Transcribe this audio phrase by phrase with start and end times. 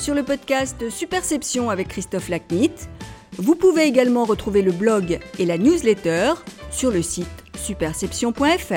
[0.00, 2.72] sur le podcast Superception avec Christophe Lacnit.
[3.36, 6.32] Vous pouvez également retrouver le blog et la newsletter
[6.70, 8.72] sur le site superception.fr.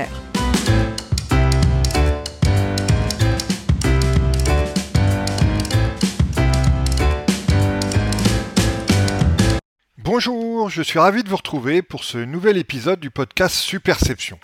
[9.99, 14.37] Bonjour, je suis ravi de vous retrouver pour ce nouvel épisode du podcast Superception.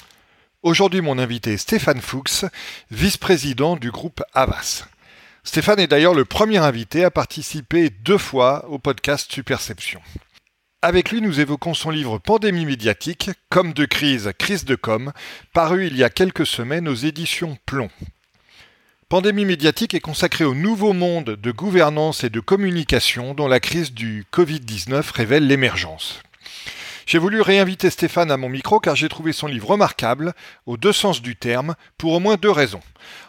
[0.63, 2.45] Aujourd'hui, mon invité est Stéphane Fuchs,
[2.89, 4.85] vice-président du groupe Avas.
[5.43, 10.02] Stéphane est d'ailleurs le premier invité à participer deux fois au podcast Superception.
[10.81, 15.12] Avec lui, nous évoquons son livre Pandémie médiatique, Comme de crise, crise de com,
[15.53, 17.89] paru il y a quelques semaines aux éditions Plomb.
[19.09, 23.91] Pandémie médiatique est consacrée au nouveau monde de gouvernance et de communication dont la crise
[23.91, 26.21] du Covid-19 révèle l'émergence.
[27.09, 30.35] J'ai voulu réinviter Stéphane à mon micro car j'ai trouvé son livre remarquable,
[30.68, 32.84] aux deux sens du terme, pour au moins deux raisons.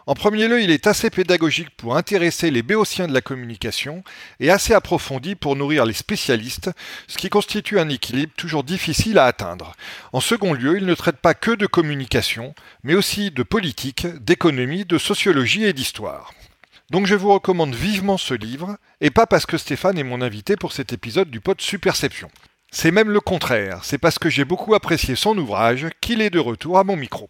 [0.07, 4.05] En premier lieu, il est assez pédagogique pour intéresser les béotiens de la communication
[4.39, 6.71] et assez approfondi pour nourrir les spécialistes,
[7.07, 9.73] ce qui constitue un équilibre toujours difficile à atteindre.
[10.13, 14.85] En second lieu, il ne traite pas que de communication, mais aussi de politique, d'économie,
[14.85, 16.35] de sociologie et d'histoire.
[16.91, 20.57] Donc je vous recommande vivement ce livre, et pas parce que Stéphane est mon invité
[20.57, 22.29] pour cet épisode du pod Superception.
[22.73, 26.39] C'est même le contraire, c'est parce que j'ai beaucoup apprécié son ouvrage qu'il est de
[26.39, 27.27] retour à mon micro.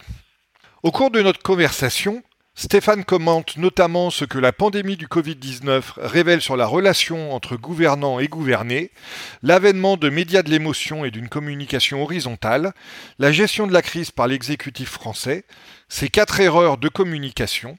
[0.83, 2.23] Au cours de notre conversation,
[2.55, 8.19] Stéphane commente notamment ce que la pandémie du Covid-19 révèle sur la relation entre gouvernants
[8.19, 8.91] et gouvernés,
[9.43, 12.75] l'avènement de médias de l'émotion et d'une communication horizontale,
[13.19, 15.45] la gestion de la crise par l'exécutif français,
[15.89, 17.79] ses quatre erreurs de communication,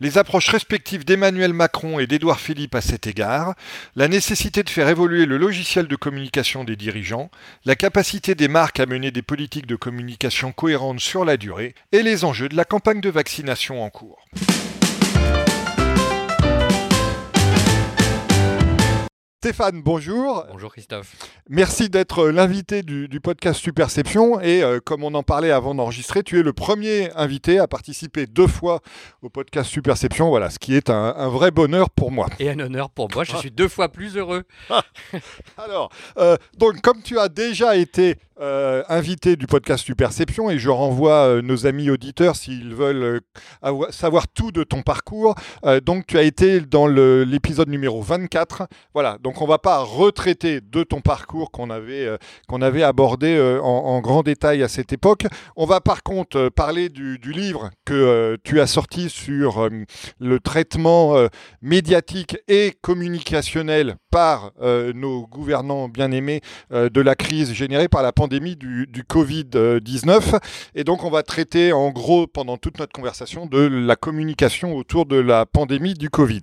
[0.00, 3.54] les approches respectives d'Emmanuel Macron et d'Édouard Philippe à cet égard,
[3.94, 7.30] la nécessité de faire évoluer le logiciel de communication des dirigeants,
[7.64, 12.02] la capacité des marques à mener des politiques de communication cohérentes sur la durée, et
[12.02, 14.26] les enjeux de la campagne de vaccination en cours.
[19.42, 20.46] Stéphane, bonjour.
[20.52, 21.16] Bonjour Christophe.
[21.48, 24.40] Merci d'être l'invité du, podcast Superception.
[24.40, 28.26] Et euh, comme on en parlait avant d'enregistrer, tu es le premier invité à participer
[28.28, 28.82] deux fois
[29.20, 30.28] au podcast Superception.
[30.28, 32.28] Voilà, ce qui est un, vrai bonheur pour moi.
[32.38, 33.24] Et un honneur pour moi.
[33.24, 34.44] Je suis deux fois plus heureux.
[35.58, 40.68] Alors, euh, donc comme tu as déjà été euh, invité du podcast Superception et je
[40.68, 43.20] renvoie euh, nos amis auditeurs s'ils veulent
[43.64, 45.36] euh, savoir tout de ton parcours.
[45.84, 48.66] donc tu as été dans l'épisode numéro 24.
[48.94, 54.00] Voilà, donc on va pas retraiter de ton parcours qu'on avait, qu'on avait abordé en,
[54.00, 55.26] grand détail à cette époque.
[55.56, 59.68] On va par contre parler du livre que tu as sorti sur
[60.18, 61.14] le traitement
[61.60, 69.04] médiatique et communicationnel par nos gouvernants bien-aimés de la crise générée par la pandémie du,
[69.08, 70.38] Covid-19.
[70.74, 75.06] Et donc, on va traiter en gros pendant toute notre conversation de la communication autour
[75.06, 76.42] de la pandémie du Covid.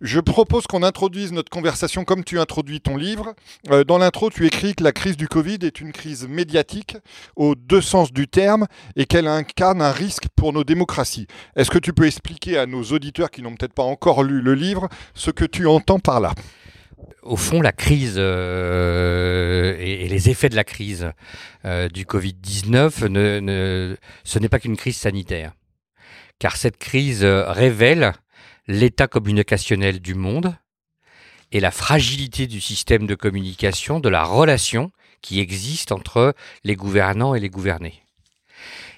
[0.00, 3.34] Je propose qu'on introduise notre conversation comme tu introduis ton livre.
[3.70, 6.96] Euh, dans l'intro, tu écris que la crise du Covid est une crise médiatique
[7.36, 8.66] aux deux sens du terme
[8.96, 11.26] et qu'elle incarne un risque pour nos démocraties.
[11.56, 14.54] Est-ce que tu peux expliquer à nos auditeurs qui n'ont peut-être pas encore lu le
[14.54, 16.32] livre ce que tu entends par là?
[17.22, 21.12] Au fond, la crise euh, et, les effets de la crise
[21.64, 25.52] euh, du Covid-19, ne, ce n'est pas qu'une crise sanitaire.
[26.38, 28.12] Car cette crise révèle
[28.68, 30.54] l'état communicationnel du monde
[31.50, 34.92] et la fragilité du système de communication, de la relation
[35.22, 38.02] qui existe entre les gouvernants et les gouvernés.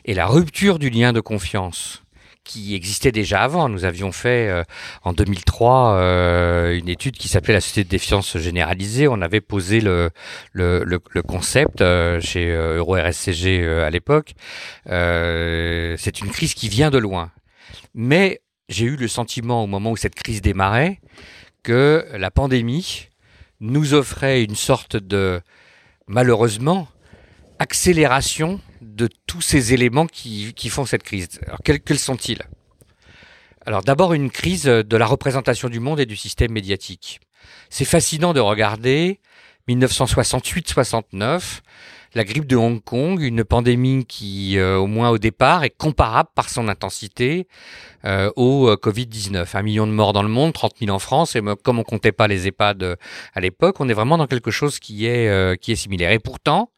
[0.05, 2.03] Et la rupture du lien de confiance
[2.51, 3.69] qui existait déjà avant.
[3.69, 4.65] Nous avions fait euh,
[5.05, 9.07] en 2003 euh, une étude qui s'appelait la société de défiance généralisée.
[9.07, 10.11] On avait posé le,
[11.29, 14.33] concept euh, chez Euro RSCG à l'époque.
[14.87, 17.31] C'est une crise qui vient de loin.
[17.95, 21.01] Mais j'ai eu le sentiment au moment où cette crise démarrait
[21.63, 23.09] que la pandémie
[23.61, 25.41] nous offrait une sorte de,
[26.09, 26.89] malheureusement,
[27.61, 28.61] accélération
[29.01, 31.41] de tous ces éléments qui, font cette crise.
[31.47, 32.43] Alors quels, sont-ils?
[33.67, 37.21] Alors d'abord une crise de la représentation du monde et du système médiatique.
[37.71, 39.21] C'est fascinant de regarder
[39.69, 41.61] 1968-69,
[42.15, 46.29] la grippe de Hong Kong, une pandémie qui, euh, au moins au départ, est comparable
[46.35, 47.47] par son intensité
[48.05, 49.57] euh, au euh, Covid-19.
[49.57, 52.13] Un million de morts dans le monde, 30 000 en France, et comme on comptait
[52.13, 52.97] pas les EHPAD
[53.35, 56.11] à l'époque, on est vraiment dans quelque chose qui est, qui est similaire.
[56.11, 56.73] Et pourtant,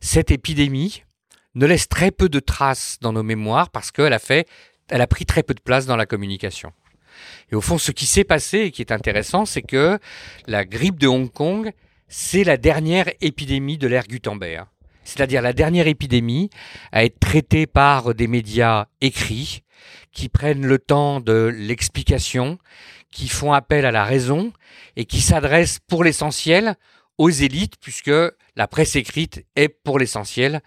[0.00, 1.04] cette épidémie
[1.54, 4.48] ne laisse très peu de traces dans nos mémoires parce qu'elle a fait,
[4.88, 6.72] elle a pris très peu de place dans la communication.
[7.50, 9.98] Et au fond, ce qui s'est passé et qui est intéressant, c'est que
[10.46, 11.72] la grippe de Hong Kong,
[12.08, 14.66] c'est la dernière épidémie de l'ère Gutenberg.
[15.04, 16.50] C'est-à-dire la dernière épidémie
[16.90, 19.62] à être traitée par des médias écrits
[20.12, 22.58] qui prennent le temps de l'explication,
[23.10, 24.52] qui font appel à la raison
[24.96, 26.76] et qui s'adressent pour l'essentiel
[27.18, 28.10] aux élites, puisque
[28.56, 30.62] la presse écrite est pour l'essentiel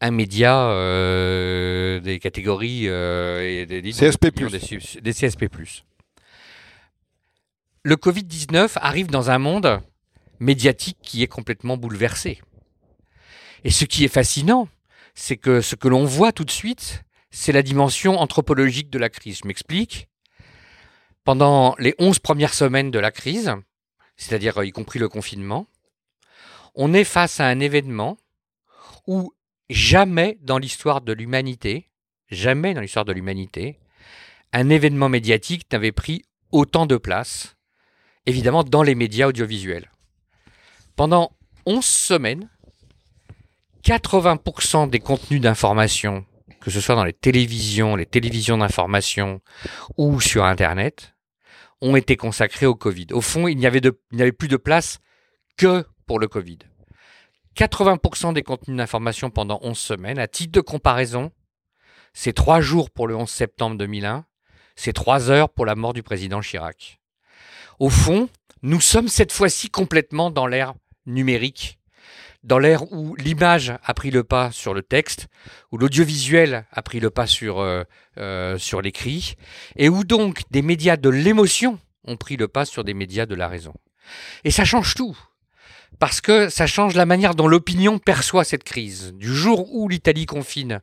[0.00, 4.30] un média euh, des catégories euh, et des, CSP+.
[4.30, 5.48] Des, des CSP+.
[7.82, 9.80] Le Covid-19 arrive dans un monde
[10.38, 12.40] médiatique qui est complètement bouleversé.
[13.64, 14.68] Et ce qui est fascinant,
[15.14, 19.10] c'est que ce que l'on voit tout de suite, c'est la dimension anthropologique de la
[19.10, 19.40] crise.
[19.42, 20.08] Je m'explique.
[21.24, 23.54] Pendant les 11 premières semaines de la crise,
[24.16, 25.66] c'est-à-dire euh, y compris le confinement,
[26.74, 28.16] on est face à un événement
[29.06, 29.32] où
[29.70, 31.88] jamais dans l'histoire de l'humanité,
[32.30, 33.78] jamais dans l'histoire de l'humanité,
[34.52, 37.56] un événement médiatique n'avait pris autant de place,
[38.26, 39.90] évidemment dans les médias audiovisuels.
[40.96, 41.32] Pendant
[41.66, 42.50] 11 semaines,
[43.84, 46.26] 80% des contenus d'information,
[46.60, 49.40] que ce soit dans les télévisions, les télévisions d'information
[49.96, 51.14] ou sur Internet,
[51.80, 53.06] ont été consacrés au Covid.
[53.12, 53.80] Au fond, il n'y avait,
[54.12, 54.98] avait plus de place
[55.56, 56.58] que pour le Covid.
[57.56, 60.18] 80% des contenus d'information pendant 11 semaines.
[60.18, 61.32] À titre de comparaison,
[62.12, 64.24] c'est 3 jours pour le 11 septembre 2001,
[64.76, 67.00] c'est 3 heures pour la mort du président Chirac.
[67.78, 68.28] Au fond,
[68.62, 70.74] nous sommes cette fois-ci complètement dans l'ère
[71.06, 71.78] numérique,
[72.42, 75.28] dans l'ère où l'image a pris le pas sur le texte,
[75.72, 77.84] où l'audiovisuel a pris le pas sur, euh,
[78.18, 79.34] euh, sur l'écrit,
[79.76, 83.34] et où donc des médias de l'émotion ont pris le pas sur des médias de
[83.34, 83.74] la raison.
[84.44, 85.16] Et ça change tout
[86.00, 89.12] parce que ça change la manière dont l'opinion perçoit cette crise.
[89.14, 90.80] Du jour où l'Italie confine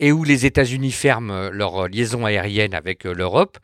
[0.00, 3.58] et où les États-Unis ferment leur liaison aérienne avec euh, l'Europe,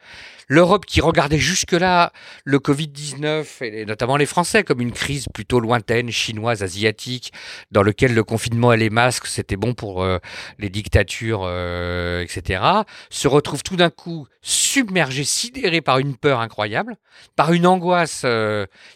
[0.49, 2.13] l'Europe qui regardait jusque-là
[2.45, 7.33] le Covid-19, et notamment les Français, comme une crise plutôt lointaine, chinoise, asiatique,
[7.71, 10.19] dans lequel le confinement et les masques, c'était bon pour euh,
[10.59, 12.63] les dictatures, euh, etc.,
[13.11, 16.97] se retrouve tout d'un coup submergée, sidérée par une peur incroyable,
[17.37, 18.27] par une angoisse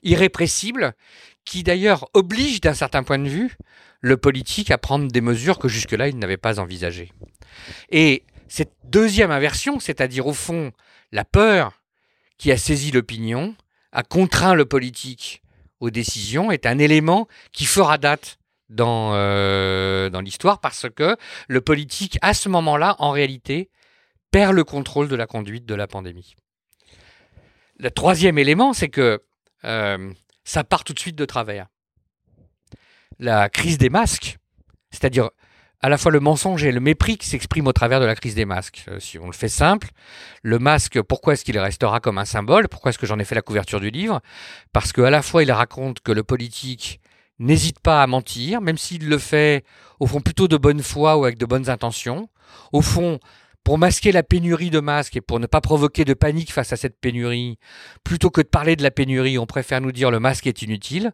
[0.02, 0.94] irrépressible,
[1.48, 3.56] qui d'ailleurs oblige d'un certain point de vue
[4.00, 7.10] le politique à prendre des mesures que jusque-là il n'avait pas envisagées.
[7.90, 10.72] Et cette deuxième inversion, c'est-à-dire au fond
[11.10, 11.72] la peur
[12.36, 13.56] qui a saisi l'opinion,
[13.92, 15.42] a contraint le politique
[15.80, 21.16] aux décisions, est un élément qui fera date dans, euh, l'histoire parce que
[21.48, 23.70] le politique, à ce moment-là, en réalité,
[24.30, 26.36] perd le contrôle de la conduite de la pandémie.
[27.78, 29.22] Le troisième élément, c'est que
[29.64, 30.12] euh,
[30.48, 31.66] ça part tout de suite de travers.
[33.18, 34.38] La crise des masques,
[34.90, 35.28] c'est-à-dire
[35.80, 38.34] à la fois le mensonge et le mépris qui s'expriment au travers de la crise
[38.34, 38.84] des masques.
[38.88, 39.90] Euh, si on le fait simple,
[40.42, 42.68] le masque, pourquoi est-ce qu'il restera comme un symbole?
[42.68, 44.22] Pourquoi est-ce que j'en ai fait la couverture du livre?
[44.72, 47.00] Parce qu'à la fois il raconte que le politique
[47.38, 49.64] n'hésite pas à mentir, même s'il le fait
[50.00, 52.30] au fond plutôt de bonne foi ou avec de bonnes intentions.
[52.72, 53.20] Au fond,
[53.64, 56.76] pour masquer la pénurie de masques et pour ne pas provoquer de panique face à
[56.76, 57.58] cette pénurie,
[58.04, 61.12] plutôt que de parler de la pénurie, on préfère nous dire le masque est inutile,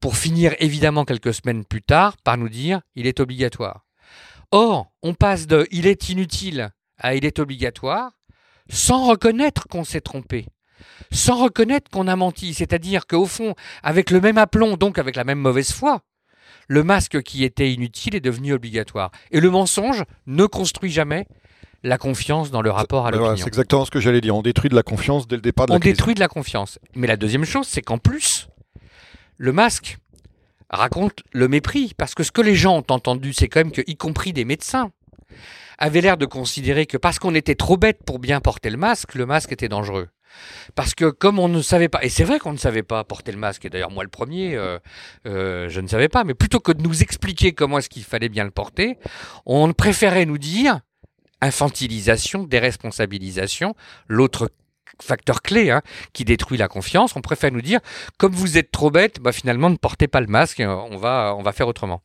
[0.00, 3.84] pour finir évidemment quelques semaines plus tard par nous dire il est obligatoire.
[4.50, 8.12] Or, on passe de il est inutile à il est obligatoire
[8.68, 10.46] sans reconnaître qu'on s'est trompé
[11.12, 15.24] sans reconnaître qu'on a menti, c'est-à-dire qu'au fond, avec le même aplomb, donc avec la
[15.24, 16.00] même mauvaise foi,
[16.68, 19.10] le masque qui était inutile est devenu obligatoire.
[19.30, 21.26] Et le mensonge ne construit jamais
[21.82, 23.36] la confiance dans le rapport à l'opinion.
[23.36, 24.36] c'est exactement ce que j'allais dire.
[24.36, 25.92] On détruit de la confiance dès le départ de On la crise.
[25.92, 26.78] détruit de la confiance.
[26.94, 28.48] Mais la deuxième chose, c'est qu'en plus,
[29.38, 29.98] le masque
[30.68, 31.94] raconte le mépris.
[31.96, 34.44] Parce que ce que les gens ont entendu, c'est quand même que, y compris des
[34.44, 34.90] médecins,
[35.78, 39.14] avaient l'air de considérer que parce qu'on était trop bête pour bien porter le masque,
[39.14, 40.08] le masque était dangereux.
[40.74, 43.32] Parce que comme on ne savait pas, et c'est vrai qu'on ne savait pas porter
[43.32, 44.78] le masque, et d'ailleurs moi le premier, euh,
[45.26, 48.28] euh, je ne savais pas, mais plutôt que de nous expliquer comment est-ce qu'il fallait
[48.28, 48.96] bien le porter,
[49.46, 50.80] on préférait nous dire,
[51.40, 53.74] infantilisation, déresponsabilisation,
[54.08, 54.50] l'autre
[55.02, 55.82] facteur clé hein,
[56.12, 57.16] qui détruit la confiance.
[57.16, 57.80] On préfère nous dire,
[58.18, 61.42] comme vous êtes trop bête, bah, finalement ne portez pas le masque, on va, on
[61.42, 62.02] va faire autrement.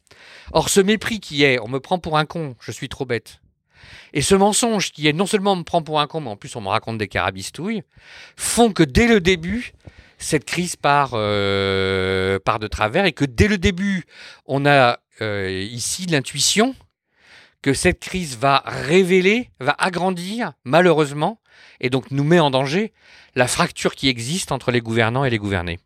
[0.52, 3.40] Or ce mépris qui est, on me prend pour un con, je suis trop bête.
[4.14, 6.38] Et ce mensonge qui est non seulement on me prend pour un con, mais en
[6.38, 7.84] plus on me raconte des carabistouilles,
[8.36, 9.74] font que dès le début,
[10.18, 14.06] cette crise part, euh, de travers et que dès le début,
[14.46, 16.76] on a euh, ici l'intuition
[17.66, 21.40] que cette crise va révéler, va agrandir, malheureusement,
[21.82, 22.94] et donc nous met en danger
[23.34, 25.80] la fracture qui existe entre les gouvernants et les gouvernés.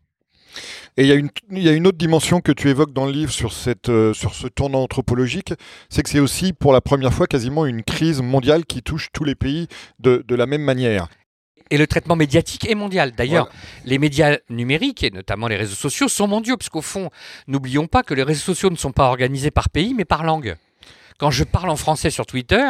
[0.98, 3.06] Et il y, a une, il y, a une autre dimension que tu évoques dans
[3.06, 5.54] le livre sur, cette, euh, sur ce tournant anthropologique,
[5.88, 9.24] c'est que c'est aussi pour la première fois quasiment une crise mondiale qui touche tous
[9.24, 9.66] les pays
[10.00, 11.08] de, de la même manière.
[11.70, 13.12] Et le traitement médiatique est mondial.
[13.12, 13.86] D'ailleurs, voilà.
[13.86, 17.08] les médias numériques, et notamment les réseaux sociaux, sont mondiaux, puisqu'au fond,
[17.46, 20.58] n'oublions pas que les réseaux sociaux ne sont pas organisés par pays, mais par langue.
[21.20, 22.66] Quand je parle en français sur Twitter,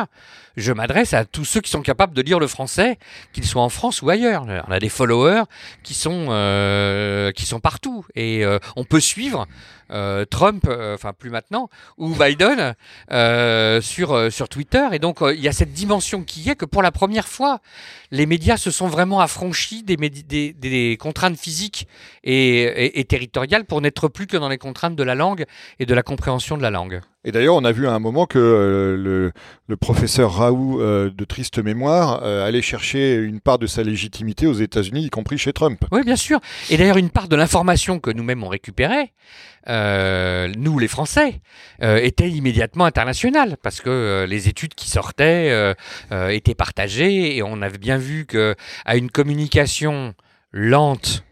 [0.56, 2.98] je m'adresse à tous ceux qui sont capables de lire le français,
[3.32, 4.44] qu'ils soient en France ou ailleurs.
[4.66, 5.44] On a des followers
[5.84, 9.46] qui sont, euh, qui sont partout et euh, on peut suivre
[9.92, 12.74] euh, Trump, enfin plus maintenant, ou Biden
[13.82, 14.84] sur, sur Twitter.
[14.90, 17.60] Et donc il y a cette dimension qui est que pour la première fois,
[18.10, 21.86] les médias se sont vraiment affranchis des, contraintes physiques
[22.24, 25.44] et, territoriales pour n'être plus que dans les contraintes de la langue
[25.78, 27.00] et de la compréhension de la langue.
[27.24, 29.32] Et d'ailleurs, on a vu à un moment que le,
[29.66, 35.04] le, professeur Raoult de Triste Mémoire allait chercher une part de sa légitimité aux États-Unis,
[35.04, 35.84] y compris chez Trump.
[35.92, 36.40] Oui, bien sûr.
[36.70, 39.12] Et d'ailleurs, une part de l'information que nous-mêmes on récupérait,
[39.68, 41.40] euh, nous les Français,
[41.82, 45.74] euh, était immédiatement international parce que euh, les études qui sortaient
[46.30, 50.14] étaient partagées et on avait bien vu que à une communication
[50.52, 51.24] lente,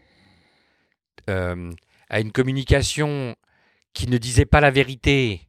[1.27, 3.35] à une communication
[3.93, 5.48] qui ne disait pas la vérité,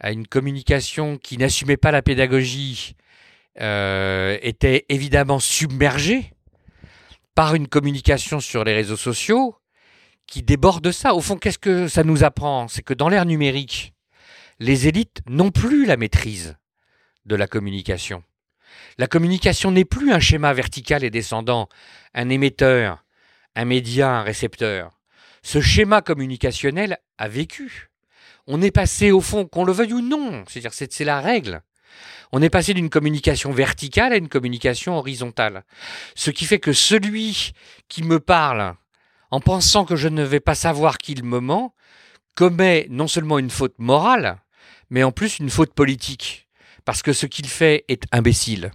[0.00, 2.96] à une communication qui n'assumait pas la pédagogie,
[3.56, 6.32] était évidemment submergée
[7.34, 9.56] par une communication sur les réseaux sociaux
[10.26, 11.14] qui déborde ça.
[11.14, 12.66] Au fond, qu'est-ce que ça nous apprend?
[12.66, 13.94] C'est que dans l'ère numérique,
[14.58, 16.56] les élites n'ont plus la maîtrise
[17.26, 18.24] de la communication.
[18.98, 21.68] La communication n'est plus un schéma vertical et descendant,
[22.14, 23.04] un émetteur,
[23.54, 24.98] un média, un récepteur.
[25.42, 27.90] Ce schéma communicationnel a vécu.
[28.46, 31.62] On est passé au fond, qu'on le veuille ou non, c'est-à-dire c'est la règle.
[32.32, 35.64] On est passé d'une communication verticale à une communication horizontale.
[36.14, 37.52] Ce qui fait que celui
[37.88, 38.74] qui me parle
[39.30, 41.74] en pensant que je ne vais pas savoir qu'il me ment,
[42.34, 44.38] commet non seulement une faute morale,
[44.90, 46.48] mais en plus une faute politique,
[46.84, 48.70] parce que ce qu'il fait est imbécile.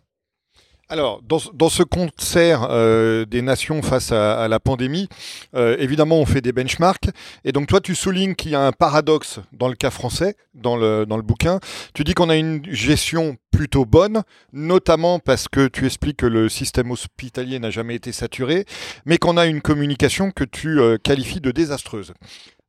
[0.92, 5.08] Alors, dans, ce concert euh, des nations face à, la pandémie,
[5.54, 7.10] euh, évidemment, on fait des benchmarks.
[7.46, 10.78] Et donc, toi, tu soulignes qu'il y a un paradoxe dans le cas français, dans
[10.78, 11.60] le, dans le bouquin.
[11.94, 16.50] Tu dis qu'on a une gestion plutôt bonne, notamment parce que tu expliques que le
[16.50, 18.66] système hospitalier n'a jamais été saturé,
[19.06, 22.14] mais qu'on a une communication que tu euh, qualifies de désastreuse.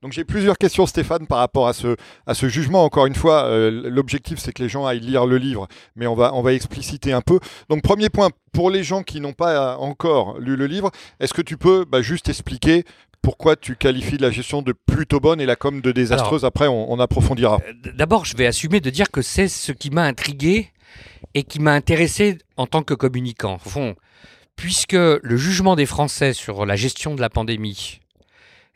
[0.02, 2.85] Donc j'ai plusieurs questions Stéphane par rapport à ce, à ce jugement.
[2.85, 6.14] Encore une fois, euh, l'objectif c'est que les gens aillent lire le livre, mais on
[6.14, 7.38] va, on va expliciter un peu.
[7.69, 10.90] Donc premier point, pour les gens qui n'ont pas encore lu le livre,
[11.21, 12.85] est-ce que tu peux bah, juste expliquer
[13.21, 16.47] pourquoi tu qualifies la gestion de plutôt bonne et la com de désastreuse?
[16.47, 17.59] Après, on, on approfondira.
[17.69, 20.71] Euh, d'abord, je vais assumer de dire que c'est ce qui m'a intrigué
[21.35, 23.57] et qui m'a intéressé en tant que communicant.
[23.57, 23.95] Au fond,
[24.57, 28.00] puisque le jugement des Français sur la gestion de la pandémie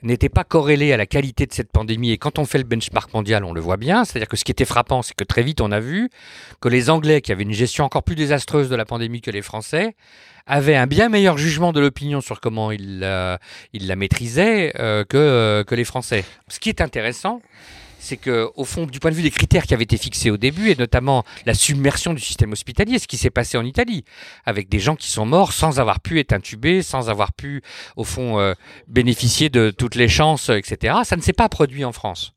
[0.05, 2.13] n'était pas corrélé à la qualité de cette pandémie.
[2.13, 4.05] Et quand on fait le benchmark mondial, on le voit bien.
[4.05, 6.11] C'est-à-dire que ce qui était frappant, c'est que très vite, on a vu
[6.61, 9.43] que les Anglais, qui avaient une gestion encore plus désastreuse de la pandémie que les
[9.43, 9.97] Français,
[10.47, 15.65] avaient un bien meilleur jugement de l'opinion sur comment ils, la maîtrisaient euh, que, euh,
[15.65, 16.25] que les Français.
[16.49, 17.41] Ce qui est intéressant,
[18.05, 20.37] c'est que, au fond, du point de vue des critères qui avaient été fixés au
[20.37, 24.05] début, et notamment la submersion du système hospitalier, ce qui s'est passé en Italie,
[24.45, 27.63] avec des gens qui sont morts sans avoir pu être intubés, sans avoir pu,
[27.97, 28.53] au fond, euh,
[28.89, 30.97] bénéficier de toutes les chances, etc.
[31.05, 32.35] Ça ne s'est pas produit en France.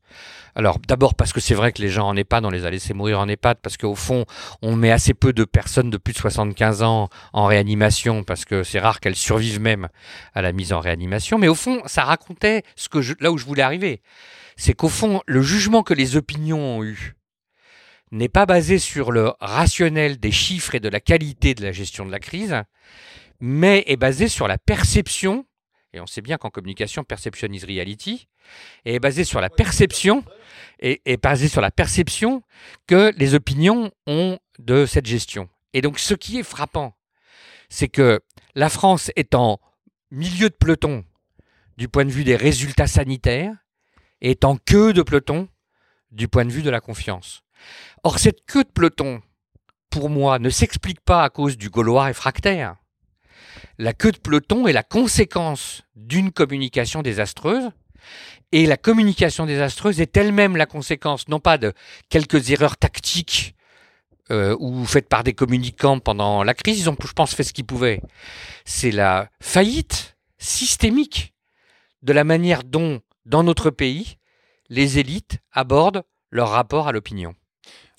[0.58, 2.92] Alors d'abord parce que c'est vrai que les gens en EHPAD, on les a laissés
[2.92, 4.26] mourir en EHPAD parce qu'au fond,
[4.60, 8.62] on met assez peu de personnes de plus de 75 ans en réanimation parce que
[8.64, 9.88] c'est rare qu'elles survivent même
[10.34, 11.38] à la mise en réanimation.
[11.38, 14.02] Mais au fond, ça racontait ce que là où je voulais arriver
[14.58, 17.14] c'est qu'au fond, le jugement que les opinions ont eu
[18.10, 22.04] n'est pas basé sur le rationnel des chiffres et de la qualité de la gestion
[22.04, 22.56] de la crise,
[23.40, 25.46] mais est basé sur la perception,
[25.92, 28.28] et on sait bien qu'en communication, perception is reality,
[28.84, 30.24] et est basé sur la perception,
[30.80, 32.42] et est basé sur la perception
[32.86, 35.48] que les opinions ont de cette gestion.
[35.72, 36.94] Et donc ce qui est frappant,
[37.68, 38.20] c'est que
[38.54, 39.60] la France est en
[40.10, 41.04] milieu de peloton
[41.76, 43.54] du point de vue des résultats sanitaires,
[44.20, 45.48] est en queue de peloton
[46.10, 47.42] du point de vue de la confiance.
[48.02, 49.22] Or, cette queue de peloton,
[49.90, 52.76] pour moi, ne s'explique pas à cause du Gaulois réfractaire.
[53.78, 57.70] La queue de peloton est la conséquence d'une communication désastreuse,
[58.52, 61.72] et la communication désastreuse est elle-même la conséquence, non pas de
[62.08, 63.54] quelques erreurs tactiques
[64.30, 67.52] euh, ou faites par des communicants pendant la crise, ils ont, je pense, fait ce
[67.52, 68.02] qu'ils pouvaient.
[68.64, 71.34] C'est la faillite systémique
[72.02, 74.16] de la manière dont dans notre pays,
[74.68, 77.34] les élites abordent leur rapport à l'opinion.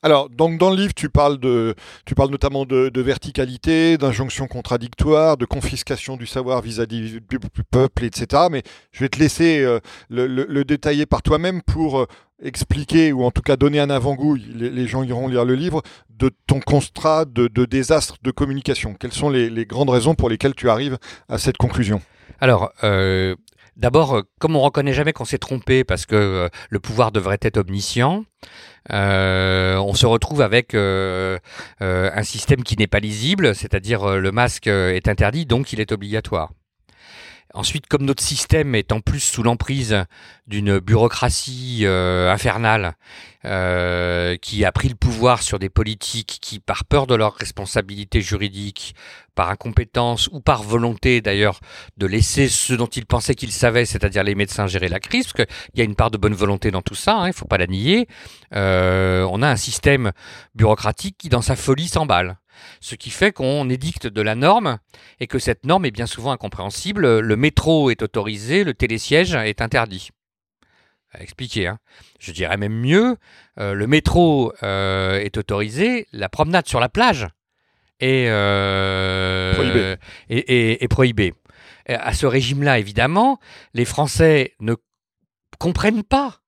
[0.02, 1.76] Alors, donc dans le livre, tu parles, de,
[2.06, 7.40] tu parles notamment de, verticalité, d'injonction contradictoire, de confiscation du savoir vis-à-vis du
[7.70, 8.44] peuple, etc.
[8.50, 8.64] Mais
[8.94, 9.80] je vais te laisser euh,
[10.10, 12.06] le, détailler par toi-même pour euh,
[12.42, 16.32] expliquer, ou en tout cas donner un avant-goût, les, gens iront lire le livre, de
[16.48, 18.94] ton constat de, désastre de communication.
[18.94, 22.02] Quelles sont les, grandes raisons pour lesquelles tu arrives à cette conclusion?
[22.40, 23.36] Alors, euh,
[23.80, 27.38] D'abord, euh, comme on reconnaît jamais qu'on s'est trompé parce que euh, le pouvoir devrait
[27.42, 28.26] être omniscient,
[28.92, 35.08] euh, on se retrouve avec un système qui n'est pas lisible, c'est-à-dire le masque est
[35.08, 36.52] interdit, donc il est obligatoire.
[37.56, 40.06] Ensuite, comme notre système est en plus sous l'emprise
[40.46, 42.94] d'une bureaucratie euh, infernale
[43.44, 48.22] euh, qui a pris le pouvoir sur des politiques qui, par peur de leur responsabilité
[48.22, 48.94] juridique,
[49.34, 51.60] par incompétence ou par volonté d'ailleurs
[51.98, 55.48] de laisser ceux dont ils pensaient qu'ils savaient, c'est-à-dire les médecins, gérer la crise, parce
[55.48, 57.48] qu'il y a une part de bonne volonté dans tout ça, hein, il ne faut
[57.48, 58.08] pas la nier,
[58.54, 60.12] euh, on a un système
[60.54, 62.38] bureaucratique qui, dans sa folie, s'emballe.
[62.82, 64.80] Ce qui fait qu'on édicte de la norme
[65.20, 67.20] et que cette norme est bien souvent incompréhensible.
[67.20, 70.10] Le métro est autorisé, le télésiège est interdit.
[71.12, 71.68] À expliquer.
[71.68, 71.80] Hein.
[72.20, 73.18] Je dirais même mieux,
[73.60, 77.28] euh, le métro euh, est autorisé, la promenade sur la plage
[78.00, 79.96] est, euh,
[80.30, 81.34] est prohibée.
[81.88, 83.40] À ce régime-là, évidemment,
[83.74, 84.76] les Français ne
[85.58, 86.42] comprennent pas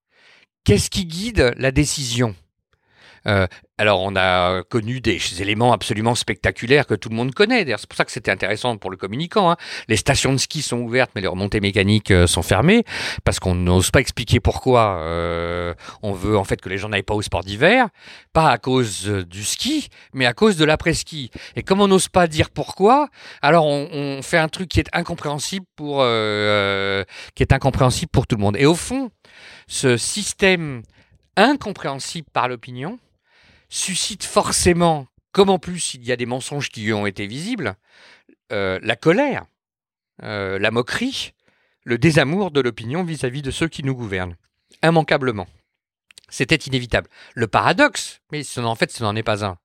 [0.64, 2.36] qu'est-ce qui guide la décision.
[3.28, 3.48] Euh,
[3.82, 7.66] alors, on a connu des éléments absolument spectaculaires que tout le monde connaît.
[7.66, 9.50] c'est pour ça que c'était intéressant pour le communicant.
[9.50, 9.58] Hein.
[9.88, 12.84] Les stations de ski sont ouvertes, mais les remontées mécaniques euh, sont fermées
[13.24, 15.00] parce qu'on n'ose pas expliquer pourquoi.
[15.00, 15.74] Euh,
[16.04, 17.88] on veut en fait que les gens n'aillent pas au sport d'hiver,
[18.34, 21.32] pas à cause du ski, mais à cause de l'après-ski.
[21.56, 23.10] Et comme on n'ose pas dire pourquoi,
[23.42, 28.42] alors on, fait un truc qui est incompréhensible pour qui est incompréhensible pour tout le
[28.42, 28.58] monde.
[28.58, 29.10] Et au fond,
[29.66, 30.84] ce système
[31.36, 33.00] incompréhensible par l'opinion
[33.72, 37.76] suscite forcément, comme en plus il y a des mensonges qui ont été visibles,
[38.52, 39.46] euh, la colère,
[40.22, 41.32] euh, la moquerie,
[41.84, 44.36] le désamour de l'opinion vis-à-vis de ceux qui nous gouvernent.
[44.84, 45.48] Immanquablement.
[46.30, 47.10] C'était inévitable.
[47.34, 49.58] Le paradoxe, mais en fait ce n'en est pas un,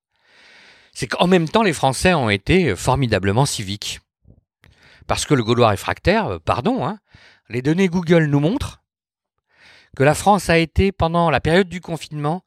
[0.95, 4.01] c'est qu'en même temps les Français ont été formidablement civiques.
[5.07, 7.01] Parce que le Gaulois réfractaire, euh, pardon, hein,
[7.49, 8.83] les données Google nous montrent
[9.97, 12.45] que la France a été, pendant la période du confinement,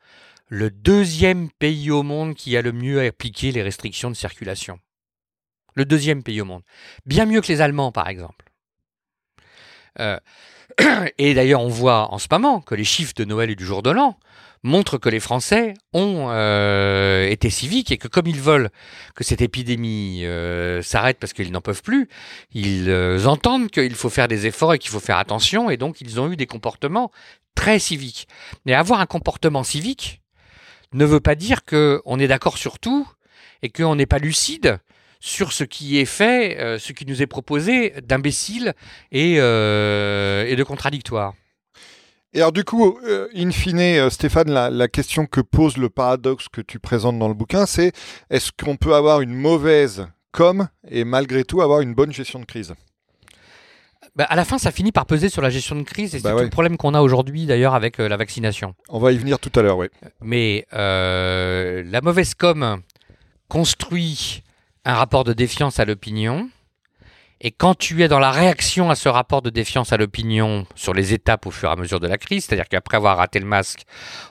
[0.49, 4.79] le deuxième pays au monde qui a le mieux appliqué les restrictions de circulation.
[5.75, 6.63] Le deuxième pays au monde.
[7.05, 8.45] Bien mieux que les Allemands, par exemple.
[9.99, 10.19] Euh,
[11.19, 13.83] et d'ailleurs, on voit en ce moment que les chiffres de Noël et du jour
[13.83, 14.17] de l'an
[14.63, 18.71] montrent que les Français ont euh, été civiques et que comme ils veulent
[19.15, 22.09] que cette épidémie euh, s'arrête parce qu'ils n'en peuvent plus,
[22.51, 22.91] ils
[23.25, 26.29] entendent qu'il faut faire des efforts et qu'il faut faire attention et donc ils ont
[26.29, 27.09] eu des comportements
[27.55, 28.27] très civiques.
[28.65, 30.18] Mais avoir un comportement civique,
[30.93, 33.07] ne veut pas dire qu'on est d'accord sur tout
[33.61, 34.79] et qu'on n'est pas lucide
[35.19, 38.73] sur ce qui est fait, euh, ce qui nous est proposé d'imbécile
[39.11, 41.33] et, euh, et, de contradictoire.
[42.33, 46.47] Et alors du coup, euh, in fine, Stéphane, la, la, question que pose le paradoxe
[46.47, 47.91] que tu présentes dans le bouquin, c'est
[48.29, 52.45] est-ce qu'on peut avoir une mauvaise com et malgré tout avoir une bonne gestion de
[52.45, 52.75] crise?
[54.15, 56.23] Bah, à la fin, ça finit par peser sur la gestion de crise et c'est
[56.23, 58.75] bah tout le problème qu'on a aujourd'hui d'ailleurs avec euh, la vaccination.
[58.89, 59.87] On va y venir tout à l'heure, oui.
[60.21, 62.81] Mais euh, la mauvaise com
[63.47, 64.43] construit
[64.85, 66.49] un rapport de défiance à l'opinion.
[67.41, 70.93] Et quand tu es dans la réaction à ce rapport de défiance à l'opinion sur
[70.93, 73.45] les étapes au fur et à mesure de la crise, c'est-à-dire qu'après avoir raté le
[73.45, 73.83] masque,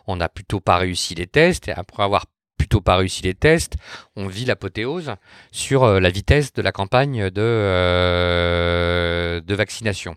[0.07, 2.27] on n'a plutôt pas réussi les tests, et après avoir
[2.59, 3.77] plutôt pas réussi les tests,
[4.16, 5.14] on vit l'apothéose
[5.53, 10.16] sur euh, la vitesse de la campagne de, euh, de vaccination.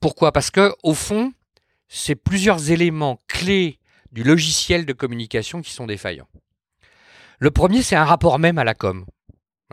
[0.00, 0.32] Pourquoi?
[0.32, 1.32] Parce que au fond,
[1.88, 3.78] c'est plusieurs éléments clés
[4.12, 6.28] du logiciel de communication qui sont défaillants.
[7.38, 9.04] Le premier, c'est un rapport même à la com.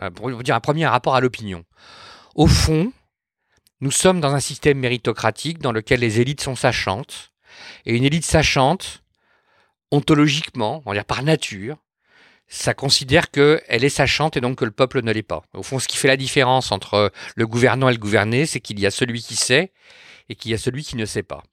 [0.02, 1.64] Euh, pour dire un premier, un rapport à l'opinion.
[2.34, 2.92] Au fond,
[3.80, 7.32] nous sommes dans un système méritocratique dans lequel les élites sont sachantes.
[7.86, 9.02] Et une élite sachante,
[9.90, 11.78] ontologiquement, on va dire par nature,
[12.50, 15.42] ça considère qu'elle est sachante et donc que le peuple ne l'est pas.
[15.54, 18.78] Au fond, ce qui fait la différence entre le gouvernant et le gouverné, c'est qu'il
[18.80, 19.72] y a celui qui sait
[20.28, 21.44] et qu'il y a celui qui ne sait pas.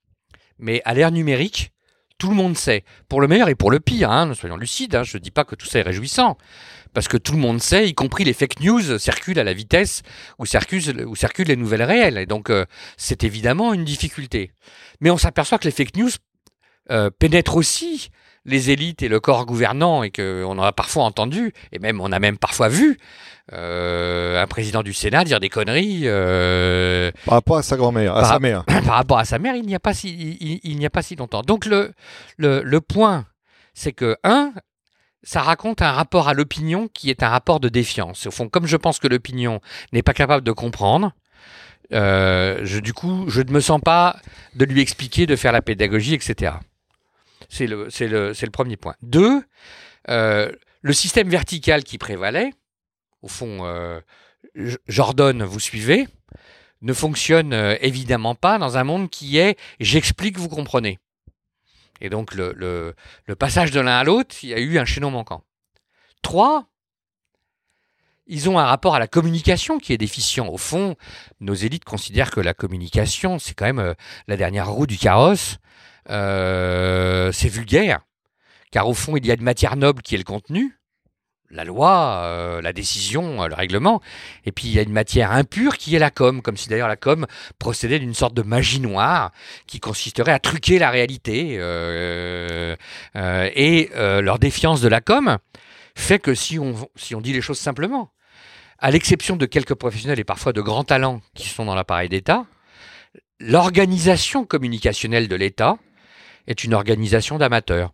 [0.58, 1.72] Mais à l'ère numérique,
[2.18, 5.04] tout le monde sait, pour le meilleur et pour le pire, hein, soyons lucides, hein,
[5.04, 6.36] je ne dis pas que tout ça est réjouissant,
[6.94, 10.02] parce que tout le monde sait, y compris les fake news circulent à la vitesse
[10.40, 12.66] où circulent, où circulent les nouvelles réelles, et donc euh,
[12.98, 14.52] c'est évidemment une difficulté.
[15.00, 16.10] Mais on s'aperçoit que les fake news
[16.92, 18.10] euh, pénètrent aussi
[18.46, 22.20] les élites et le corps gouvernant et qu'on a parfois entendu, et même on a
[22.20, 22.98] même parfois vu,
[23.54, 26.02] euh, un président du Sénat dire des conneries.
[26.04, 28.64] Euh, par rapport à sa grand-mère, à sa mère.
[28.66, 31.16] Par rapport à sa mère, il n'y a pas si, il, n'y a pas si
[31.16, 31.42] longtemps.
[31.42, 31.92] Donc le,
[32.38, 33.26] le, le point,
[33.74, 34.54] c'est que, un,
[35.24, 38.28] ça raconte un rapport à l'opinion qui est un rapport de défiance.
[38.28, 39.60] Au fond, comme je pense que l'opinion
[39.92, 41.12] n'est pas capable de comprendre,
[41.94, 44.18] euh, je, du coup, je ne me sens pas
[44.56, 46.54] de lui expliquer, de faire la pédagogie, etc.
[47.50, 48.96] C'est le, premier point.
[49.02, 49.44] Deux,
[50.10, 52.52] euh, le système vertical qui prévalait,
[53.22, 54.00] au fond, euh,
[54.88, 56.08] j'ordonne, vous suivez,
[56.82, 61.00] ne fonctionne évidemment pas dans un monde qui est j'explique, vous comprenez.
[62.02, 62.54] Et donc le,
[63.26, 65.44] le passage de l'un à l'autre, il y a eu un chaînon manquant.
[66.22, 66.68] Trois,
[68.28, 70.48] ils ont un rapport à la communication qui est déficient.
[70.48, 70.96] Au fond,
[71.40, 73.94] nos élites considèrent que la communication, c'est quand même euh,
[74.28, 75.58] la dernière roue du carrosse.
[76.10, 78.02] Euh, c'est vulgaire,
[78.72, 80.78] car au fond, il y a une matière noble qui est le contenu,
[81.50, 84.02] la loi, euh, la décision, le règlement,
[84.46, 86.90] et puis il y a une matière impure qui est la com, comme si d'ailleurs
[86.90, 87.26] la com
[87.58, 89.32] procédait d'une sorte de magie noire
[89.66, 91.54] qui consisterait à truquer la réalité.
[93.16, 95.38] et leur défiance de la com
[95.96, 98.12] fait que si on, si on dit les choses simplement,
[98.80, 102.46] à l'exception de quelques professionnels et parfois de grands talents qui sont dans l'appareil d'État,
[103.40, 105.78] l'organisation communicationnelle de l'État
[106.48, 107.94] est une organisation d'amateurs.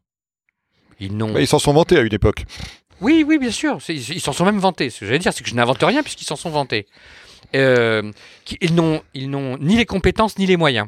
[0.99, 2.45] Ils, ils s'en sont vantés à une époque.
[3.01, 3.79] Oui, oui, bien sûr.
[3.89, 4.89] Ils s'en sont même vantés.
[4.89, 6.87] Ce que j'allais dire, c'est que je n'invente rien puisqu'ils s'en sont vantés.
[7.55, 8.11] Euh,
[8.61, 10.87] ils n'ont ni les compétences ni les moyens.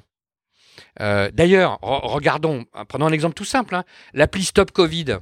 [1.02, 3.84] Euh, d'ailleurs, regardons, prenons un exemple tout simple, hein.
[4.14, 5.18] l'appli Stop Covid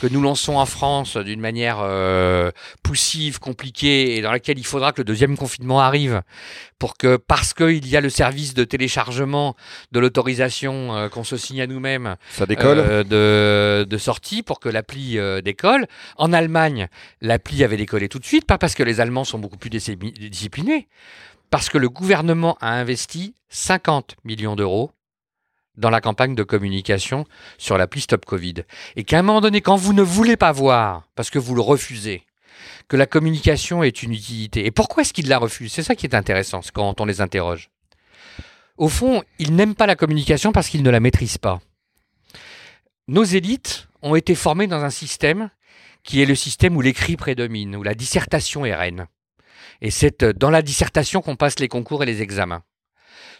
[0.00, 2.50] que nous lançons en France d'une manière euh,
[2.82, 6.22] poussive, compliquée, et dans laquelle il faudra que le deuxième confinement arrive,
[6.78, 9.56] pour que, parce qu'il y a le service de téléchargement
[9.92, 15.18] de l'autorisation euh, qu'on se signe à nous-mêmes euh, de, de, sortie, pour que l'appli
[15.42, 15.86] décolle.
[16.16, 16.88] En Allemagne,
[17.20, 20.88] l'appli avait décollé tout de suite, pas parce que les Allemands sont beaucoup plus disciplinés,
[21.50, 24.90] parce que le gouvernement a investi 50 millions d'euros
[25.76, 27.24] dans la campagne de communication
[27.58, 28.64] sur l'appli Stop Covid.
[28.96, 31.60] Et qu'à un moment donné, quand vous ne voulez pas voir, parce que vous le
[31.60, 32.24] refusez,
[32.88, 34.66] que la communication est une utilité.
[34.66, 37.70] Et pourquoi est-ce qu'ils la refusent C'est ça qui est intéressant quand on les interroge.
[38.76, 41.60] Au fond, ils n'aiment pas la communication parce qu'ils ne la maîtrisent pas.
[43.06, 45.50] Nos élites ont été formées dans un système
[46.02, 49.06] qui est le système où l'écrit prédomine, où la dissertation est reine.
[49.80, 52.62] Et c'est dans la dissertation qu'on passe les concours et les examens.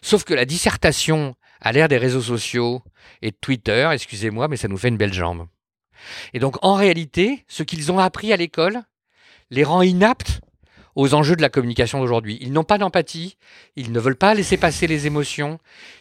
[0.04, 2.82] Sauf que la dissertation à l'ère des réseaux sociaux
[3.22, 5.46] et de Twitter, excusez-moi, mais ça nous fait une belle jambe.
[6.34, 8.82] Et donc en réalité, ce qu'ils ont appris à l'école
[9.48, 10.42] les rend inaptes
[10.96, 12.38] aux enjeux de la communication d'aujourd'hui.
[12.40, 13.36] Ils n'ont pas d'empathie,
[13.76, 15.58] ils ne veulent pas laisser passer les émotions,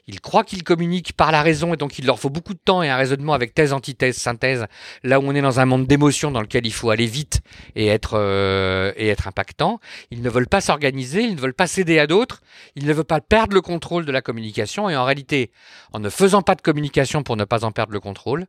[0.08, 2.84] ils croient qu'ils communiquent par la raison et donc il leur faut beaucoup de temps
[2.84, 4.66] et un raisonnement avec thèse, antithèse, synthèse,
[5.04, 7.42] là où on est dans un monde d'émotions dans lequel il faut aller vite
[7.76, 9.80] et être, euh, et être impactant.
[10.12, 12.42] Ils ne veulent pas s'organiser, ils ne veulent pas céder à d'autres,
[12.76, 15.52] ils ne veulent pas perdre le contrôle de la communication et en réalité,
[15.92, 18.46] en ne faisant pas de communication pour ne pas en perdre le contrôle,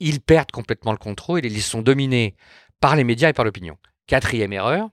[0.00, 2.34] ils perdent complètement le contrôle et ils sont dominés
[2.80, 3.76] par les médias et par l'opinion.
[4.06, 4.90] Quatrième erreur,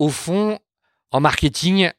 [0.00, 0.58] au fond,
[1.12, 1.92] en marketing,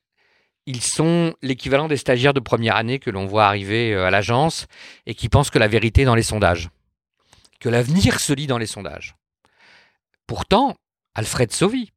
[0.65, 4.65] ils sont l'équivalent des stagiaires de première année que l'on voit arriver euh, à l'agence
[5.05, 6.69] et qui pensent que la vérité est dans les sondages,
[7.59, 9.15] que l'avenir se lit dans les sondages.
[10.25, 10.75] Pourtant,
[11.13, 11.93] Alfred Sauvy,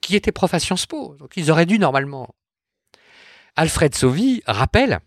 [0.00, 2.32] qui était prof à Sciences Po, donc ils auraient dû normalement.
[3.56, 5.00] Alfred Sauvy rappelle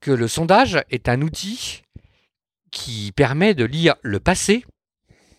[0.00, 1.82] que le sondage est un outil
[2.70, 4.64] qui permet de lire le passé,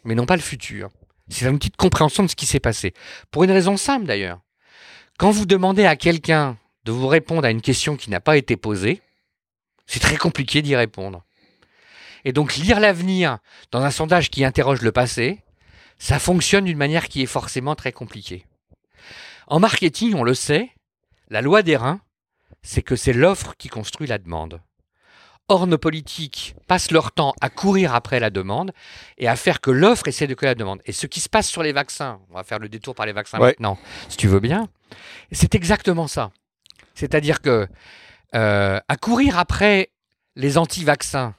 [0.04, 0.92] mais non pas le futur.
[1.32, 2.94] C'est un outil de compréhension de ce qui s'est passé.
[3.32, 4.42] Pour une raison simple d'ailleurs.
[5.18, 8.58] Quand vous demandez à quelqu'un de vous répondre à une question qui n'a pas été
[8.58, 9.02] posée,
[9.86, 11.24] c'est très compliqué d'y répondre.
[12.26, 13.40] Et donc lire l'avenir
[13.72, 15.40] dans un sondage qui interroge le passé,
[15.98, 18.46] ça fonctionne d'une manière qui est forcément très compliquée.
[19.48, 20.70] En marketing, on le sait,
[21.30, 22.02] la loi des reins,
[22.62, 24.62] c'est que c'est l'offre qui construit la demande.
[25.52, 28.72] Or, nos politiques passent leur temps à courir après la demande
[29.18, 30.82] et à faire que l'offre essaie de que la demande.
[30.86, 33.12] Et ce qui se passe sur les vaccins, on va faire le détour par les
[33.12, 34.70] vaccins maintenant, si tu veux bien,
[35.34, 36.32] c'est exactement ça.
[36.96, 37.68] C'est-à-dire que
[38.34, 39.92] euh, à courir après
[40.38, 41.36] les anti-vaccins,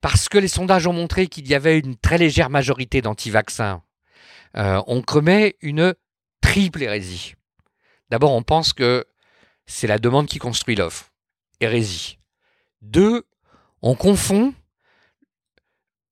[0.00, 3.82] parce que les sondages ont montré qu'il y avait une très légère majorité d'anti-vaccins,
[4.56, 5.96] euh, on commet une
[6.40, 7.34] triple hérésie.
[8.10, 9.06] D'abord, on pense que
[9.66, 11.10] c'est la demande qui construit l'offre.
[11.58, 12.18] Hérésie.
[12.80, 13.24] Deux,
[13.82, 14.54] on confond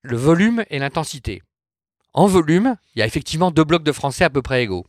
[0.02, 1.42] le volume et l'intensité.
[2.14, 4.86] En volume, il y a effectivement deux blocs de Français à peu près égaux.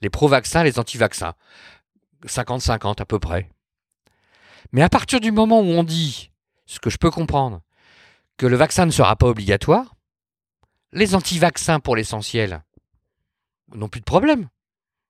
[0.00, 1.34] Les pro-vaccins, les anti-vaccins.
[2.26, 3.50] 50-50 à peu près.
[4.72, 6.30] Mais à partir du moment où on dit,
[6.66, 7.60] ce que je peux comprendre,
[8.36, 9.94] que le vaccin ne sera pas obligatoire,
[10.92, 12.62] les anti-vaccins pour l'essentiel
[13.74, 14.48] n'ont plus de problème.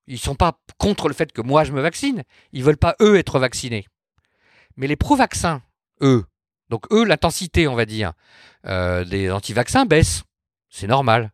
[0.06, 2.24] Ils ne sont pas contre le fait que moi je me vaccine.
[2.52, 3.86] Ils ne veulent pas eux être vaccinés.
[4.76, 5.62] Mais les pro-vaccins,
[6.02, 6.24] eux,
[6.70, 8.12] donc eux, l'intensité, on va dire,
[8.66, 10.22] euh, des anti-vaccins baisse.
[10.70, 11.32] C'est normal.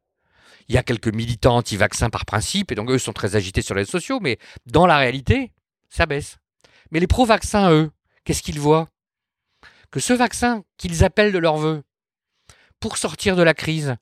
[0.68, 3.75] Il y a quelques militants anti-vaccins par principe, et donc eux sont très agités sur
[3.75, 5.53] les réseaux sociaux, mais dans la réalité,
[5.90, 6.38] ça baisse.
[6.90, 7.90] Mais les pro-vaccins, eux,
[8.25, 8.88] qu'est-ce qu'ils voient?
[9.92, 11.83] Que ce vaccin qu'ils appellent de leur vœu,
[12.81, 13.96] pour sortir de la crise,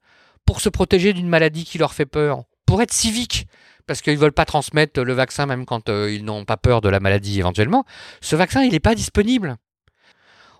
[0.46, 3.46] pour se protéger d'une maladie qui leur fait peur, pour être civique,
[3.86, 6.80] parce qu'ils ne veulent pas transmettre le vaccin même quand euh, ils n'ont pas peur
[6.80, 7.84] de la maladie éventuellement.
[8.20, 9.56] Ce vaccin, il n'est pas disponible.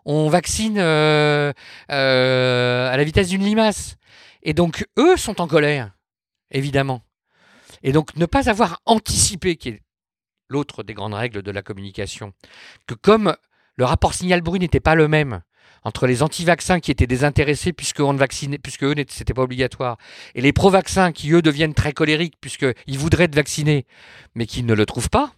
[0.05, 1.53] On vaccine euh,
[1.91, 3.97] euh, à la vitesse d'une limace.
[4.43, 5.93] Et donc, eux sont en colère,
[6.51, 7.03] évidemment.
[7.83, 9.83] Et donc, ne pas avoir anticipé, qui est
[10.49, 12.33] l'autre des grandes règles de la communication,
[12.87, 13.35] que comme
[13.77, 15.41] le rapport signal-bruit n'était pas le même,
[15.83, 19.99] entre les anti-vaccins qui étaient désintéressés puisque on vaccinait, puisque eux c'était pas obligatoire,
[20.35, 23.87] et les pro-vaccins qui eux deviennent très colériques puisqu'ils voudraient être vaccinés,
[24.35, 25.35] mais qui ne le trouvent pas,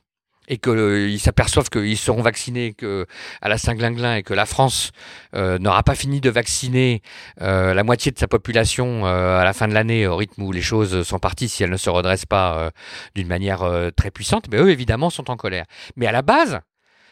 [0.49, 3.07] et qu'ils euh, s'aperçoivent qu'ils seront vaccinés que,
[3.41, 4.93] à la Saint-Glinglin et que la France
[5.35, 7.03] euh, n'aura pas fini de vacciner
[7.41, 10.63] euh, la moitié de sa population à la fin de l'année au rythme où les
[10.63, 12.71] choses sont parties si elles ne se redressent pas
[13.15, 15.65] d'une manière très puissante, mais eux évidemment sont en colère.
[15.97, 16.61] Mais à la base,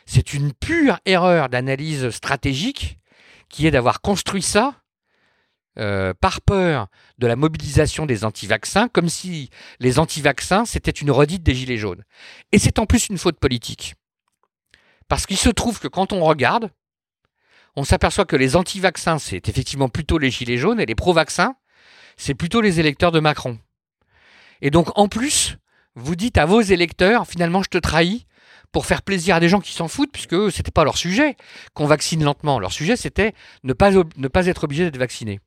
[0.07, 2.99] c'est une pure erreur d'analyse stratégique
[3.49, 4.75] qui est d'avoir construit ça
[5.79, 11.43] euh, par peur de la mobilisation des anti-vaccins, comme si les anti-vaccins, c'était une redite
[11.43, 12.05] des Gilets jaunes.
[12.53, 13.95] Et c'est en plus une faute politique.
[15.09, 16.71] Parce qu'il se trouve que quand on regarde,
[17.77, 21.57] on s'aperçoit que les anti-vaccins, c'est effectivement plutôt les Gilets jaunes, et les pro-vaccins,
[22.17, 23.59] c'est plutôt les électeurs de Macron.
[24.63, 25.57] Et donc, en plus,
[25.97, 28.27] vous dites à vos électeurs, finalement, je te trahis,
[28.75, 31.37] pour faire plaisir à des gens qui s'en foutent, puisque ce n'était pas leur sujet
[31.75, 32.59] qu'on vaccine lentement.
[32.59, 33.33] Leur sujet, c'était
[33.63, 35.41] ne pas, ne pas être obligé d'être vacciné.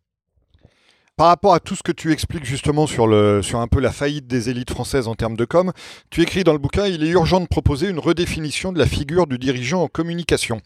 [1.17, 3.05] Par rapport à tout ce que tu expliques justement sur,
[3.43, 5.71] sur un peu la faillite des élites françaises en termes de com,
[6.11, 9.25] tu écris dans le bouquin Il est urgent de proposer une redéfinition de la figure
[9.25, 10.61] du dirigeant en communication.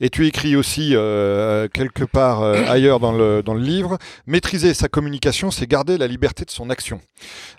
[0.00, 4.74] Et tu écris aussi euh, quelque part euh, ailleurs dans le, dans le livre Maîtriser
[4.74, 7.00] sa communication, c'est garder la liberté de son action.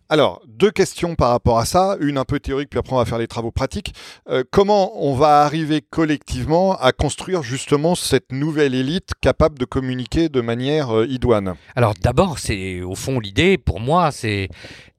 [0.10, 3.06] Alors, deux questions par rapport à ça, une un peu théorique, puis après on va
[3.06, 3.94] faire les travaux pratiques.
[4.30, 10.30] Euh, comment on va arriver collectivement à construire justement cette nouvelle élite capable de communiquer
[10.30, 11.56] de manière idoine?
[11.76, 14.50] Alors d'abord, c'est au fond l'idée, pour moi, c'est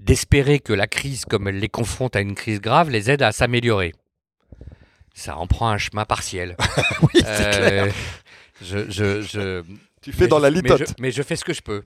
[0.01, 3.33] d'espérer que la crise, comme elle les confronte à une crise grave, les aide à
[3.33, 3.93] s'améliorer.
[5.15, 6.57] Ça en prend un chemin partiel.
[7.03, 7.95] oui, c'est clair.
[8.61, 9.63] je,
[10.07, 10.95] tu fais dans la litote.
[11.01, 11.83] Mais je, fais ce que je peux.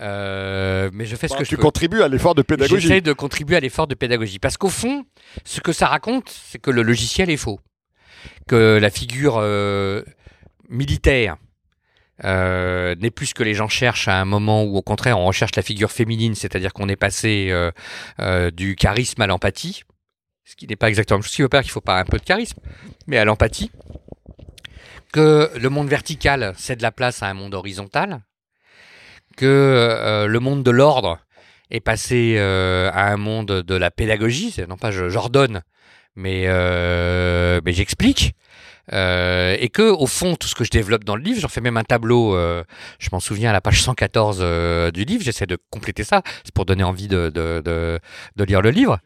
[0.00, 2.80] Euh, mais je fais ce que tu contribues à l'effort de pédagogie.
[2.80, 4.38] J'essaie de contribuer à l'effort de pédagogie.
[4.38, 5.04] Parce qu'au fond,
[5.44, 7.60] ce que ça raconte, c'est que le logiciel est faux.
[8.48, 10.02] Que la figure euh,
[10.70, 11.36] militaire
[12.24, 15.26] euh, n'est plus ce que les gens cherchent à un moment où, au contraire, on
[15.26, 17.52] recherche la figure féminine, c'est-à-dire qu'on est passé
[18.52, 19.82] du charisme à l'empathie.
[20.44, 22.24] Ce qui n'est pas exactement ce qui veut pas qu'il faut pas un peu de
[22.24, 22.58] charisme,
[23.06, 23.70] mais à l'empathie
[25.12, 28.20] que le monde vertical cède la place à un monde horizontal,
[29.36, 31.18] que euh, le monde de l'ordre
[31.70, 35.62] est passé euh, à un monde de la pédagogie, non pas j'ordonne,
[36.18, 38.34] euh, mais j'explique.
[38.88, 41.76] Et que au fond tout ce que je développe dans le livre, j'en fais même
[41.76, 42.34] un tableau,
[42.98, 46.64] je m'en souviens à la page 114 du livre, j'essaie de compléter ça, c'est pour
[46.64, 48.00] donner envie de,
[48.36, 48.98] lire le livre,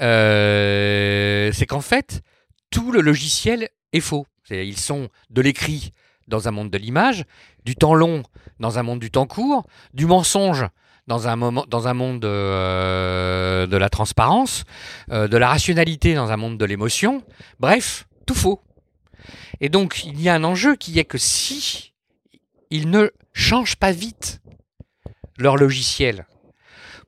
[0.00, 2.22] c'est qu'en fait
[2.70, 4.26] tout le logiciel est faux.
[4.50, 5.92] Ils sont de l'écrit
[6.28, 7.24] dans un monde de l'image,
[7.64, 8.22] du temps long
[8.58, 10.66] dans un monde du temps court, du mensonge
[11.06, 14.64] dans un, moment, dans un monde de, euh, la transparence,
[15.10, 17.22] euh, de la rationalité dans un monde de l'émotion.
[17.58, 18.60] Bref, tout faux.
[19.60, 21.92] Et donc, il y a un enjeu qui est que si
[22.70, 24.40] ils ne changent pas vite
[25.38, 26.26] leur logiciel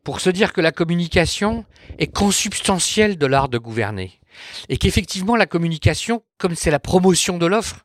[0.03, 1.64] pour se dire que la communication
[1.98, 4.20] est consubstantielle de l'art de gouverner,
[4.68, 7.85] et qu'effectivement, la communication, comme c'est la promotion de l'offre,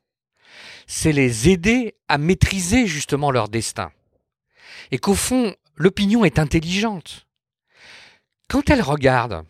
[0.88, 3.92] c'est les aider à maîtriser justement leur destin.
[4.92, 7.28] Et qu'au fond, l'opinion est intelligente.
[8.50, 9.46] Quand elle regarde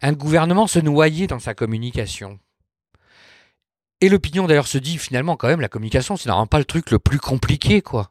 [0.00, 2.38] un gouvernement se noyer dans sa communication,
[4.00, 6.90] et l'opinion d'ailleurs se dit finalement quand même la communication c'est normalement pas le truc
[6.90, 8.10] le plus compliqué quoi.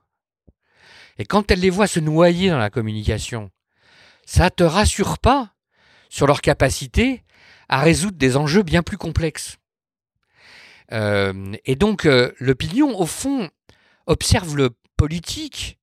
[1.18, 3.50] Et quand elle les voit se noyer dans la communication,
[4.26, 5.54] ça te rassure pas
[6.10, 7.24] sur leur capacité
[7.70, 9.58] à résoudre des enjeux bien plus complexes.
[10.92, 13.50] Euh, et donc euh, l'opinion, au fond,
[14.06, 15.78] observe le politique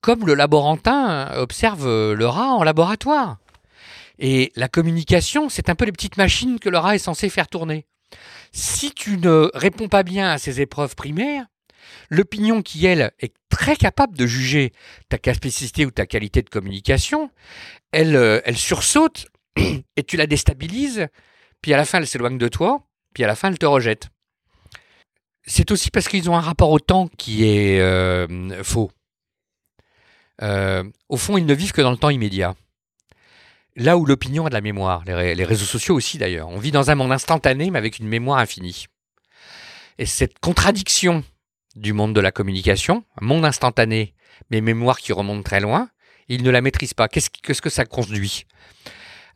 [0.00, 3.38] comme le laborantin observe le rat en laboratoire.
[4.18, 7.48] Et la communication, c'est un peu les petites machines que le rat est censé faire
[7.48, 7.86] tourner.
[8.52, 11.46] Si tu ne réponds pas bien à ces épreuves primaires,
[12.10, 14.72] l'opinion qui, elle, est très capable de juger
[15.08, 17.30] ta capacité ou ta qualité de communication,
[17.92, 19.28] elle, euh, elle sursaute
[19.96, 21.08] et tu la déstabilises,
[21.60, 24.08] puis à la fin elle s'éloigne de toi, puis à la fin elle te rejette.
[25.46, 28.90] C'est aussi parce qu'ils ont un rapport au temps qui est euh, faux.
[30.42, 32.54] Euh, au fond, ils ne vivent que dans le temps immédiat.
[33.76, 36.48] Là où l'opinion a de la mémoire, les, réseaux sociaux aussi d'ailleurs.
[36.48, 38.86] On vit dans un monde instantané mais avec une mémoire infinie.
[39.98, 41.24] Et cette contradiction
[41.74, 44.14] du monde de la communication, un monde instantané,
[44.50, 45.88] mais mémoire qui remonte très loin,
[46.28, 47.08] ils ne la maîtrisent pas.
[47.08, 47.30] Qu'est-ce
[47.62, 48.46] que ça conduit?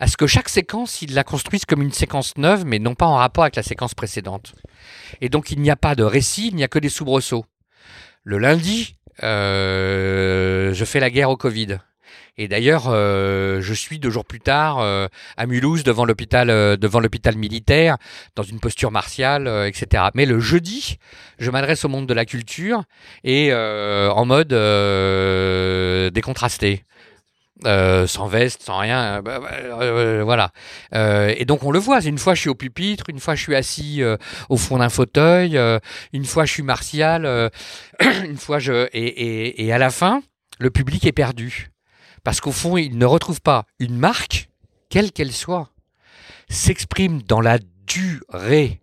[0.01, 3.07] À ce que chaque séquence, il la construise comme une séquence neuve, mais non pas
[3.07, 4.55] en rapport avec la séquence précédente.
[5.21, 7.45] Et donc il n'y a pas de récit, il n'y a que des soubresauts.
[8.23, 11.79] Le lundi, euh, je fais la guerre au Covid.
[12.39, 16.77] Et d'ailleurs, euh, je suis deux jours plus tard euh, à Mulhouse devant l'hôpital, euh,
[16.77, 17.97] devant l'hôpital militaire,
[18.37, 20.05] dans une posture martiale, etc.
[20.15, 20.99] Mais le jeudi,
[21.41, 22.85] je m'adresse au monde de la culture
[23.25, 24.55] et en mode
[26.13, 26.85] décontrasté.
[27.65, 30.53] Sans veste, sans rien, bah, bah, voilà.
[31.35, 32.01] Et donc on le voit.
[32.01, 34.01] Une fois je suis au pupitre, une fois je suis assis
[34.49, 35.59] au fond d'un fauteuil,
[36.13, 37.51] une fois je suis martial,
[38.25, 40.23] une fois je et à la fin
[40.61, 41.71] le public est perdu
[42.29, 44.51] parce qu'au fond il ne retrouve pas une marque,
[44.91, 45.71] quelle qu'elle soit,
[46.51, 48.83] s'exprime dans la durée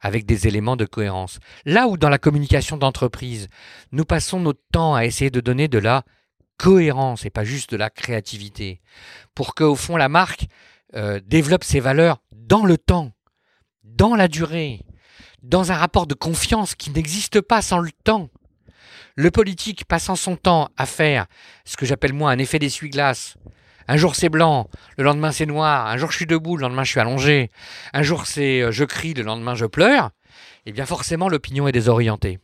[0.00, 1.38] avec des éléments de cohérence.
[1.66, 3.48] Là où dans la communication d'entreprise,
[3.92, 6.02] nous passons notre temps à essayer de donner de la
[6.56, 8.80] cohérence et pas juste de la créativité,
[9.34, 10.46] pour que au fond la marque
[10.94, 13.12] euh, développe ses valeurs dans le temps,
[13.84, 14.80] dans la durée,
[15.42, 18.30] dans un rapport de confiance qui n'existe pas sans le temps.
[19.20, 21.26] Le politique passant son temps à faire
[21.64, 23.34] ce que j'appelle moi un effet d'essuie-glace.
[23.88, 26.84] Un jour c'est blanc, le lendemain c'est noir, un jour je suis debout, le lendemain
[26.84, 27.50] je suis allongé,
[27.92, 30.10] un jour c'est euh, je crie, le lendemain je pleure,
[30.66, 32.38] eh bien forcément l'opinion est désorientée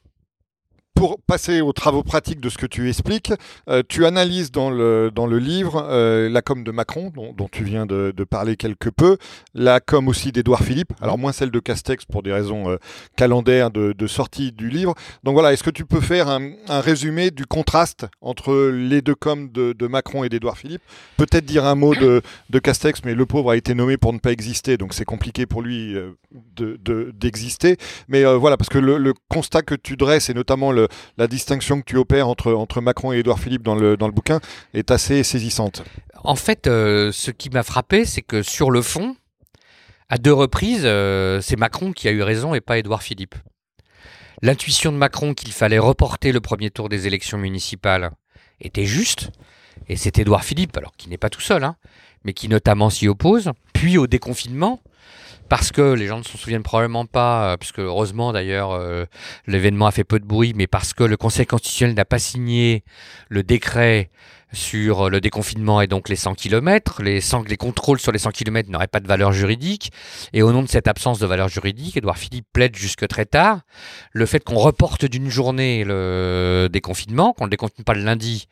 [0.95, 3.33] pour passer aux travaux pratiques de ce que tu expliques,
[3.69, 7.65] euh, tu analyses dans le, dans le livre euh, la com de Macron, dont, tu
[7.65, 9.19] viens de, parler quelque peu,
[9.55, 12.77] la com aussi d'Édouard Philippe, alors moins celle de Castex pour des raisons euh,
[13.17, 14.95] calendaires de, sortie du livre.
[15.25, 19.51] Donc voilà, est-ce que tu peux faire un, résumé du contraste entre les deux coms
[19.53, 20.83] de, de Macron et d'Édouard Philippe?
[21.17, 24.19] Peut-être dire un mot de, de Castex, mais le pauvre a été nommé pour ne
[24.19, 25.97] pas exister, donc c'est compliqué pour lui
[26.55, 27.77] d'exister.
[28.09, 30.84] mais voilà, parce que le, le, constat que tu dresses, et notamment le
[31.19, 34.13] la distinction que tu opères entre, entre Macron et Édouard Philippe dans le, dans le
[34.13, 34.41] bouquin
[34.73, 35.83] est assez saisissante.
[36.23, 39.17] En fait, euh, ce qui m'a frappé, c'est que sur le fond,
[40.09, 43.35] à deux reprises, euh, c'est Macron qui a eu raison et pas Édouard Philippe.
[44.43, 48.11] L'intuition de Macron qu'il fallait reporter le premier tour des élections municipales
[48.61, 49.31] était juste,
[49.89, 51.77] et c'est Édouard Philippe, alors qui n'est pas tout seul, hein,
[52.25, 53.53] mais qui notamment s'y oppose.
[53.73, 54.81] Puis au déconfinement,
[55.49, 59.05] parce que les gens ne s'en souviennent probablement pas, euh, puisque heureusement d'ailleurs euh,
[59.47, 62.85] l'événement a fait peu de bruit, mais parce que le Conseil constitutionnel n'a pas signé
[63.29, 64.11] le décret
[64.55, 67.03] sur le déconfinement et donc les 100 km.
[67.03, 69.93] Les, 100, les contrôles sur les 100 km n'auraient pas de valeur juridique.
[70.33, 73.61] Et au nom de cette absence de valeur juridique, Édouard Philippe plaide jusque très tard
[74.13, 78.49] le fait qu'on reporte d'une journée le déconfinement, qu'on ne déconfine pas le lundi,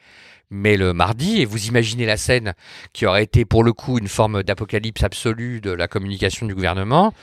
[0.53, 2.55] mais le mardi, et vous imaginez la scène
[2.93, 7.15] qui aurait été pour le coup une forme d'apocalypse absolue de la communication du gouvernement.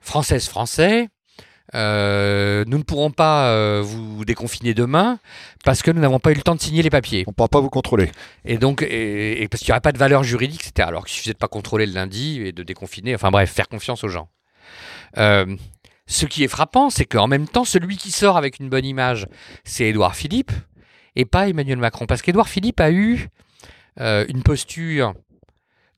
[0.00, 1.08] Française, français,
[1.74, 5.18] euh, nous ne pourrons pas euh, vous déconfiner demain
[5.64, 7.24] parce que nous n'avons pas eu le temps de signer les papiers.
[7.26, 8.12] On ne pourra pas vous contrôler.
[8.44, 11.14] Et donc, et, et parce qu'il n'y aurait pas de valeur juridique, c'était alors qu'il
[11.14, 13.14] suffisait de pas contrôler le lundi et de déconfiner.
[13.14, 14.28] Enfin bref, faire confiance aux gens.
[15.16, 15.56] Euh,
[16.06, 19.26] ce qui est frappant, c'est qu'en même temps, celui qui sort avec une bonne image,
[19.64, 20.52] c'est Édouard Philippe
[21.16, 22.06] et pas Emmanuel Macron.
[22.06, 23.28] Parce qu'Édouard Philippe a eu
[24.00, 25.14] euh, une posture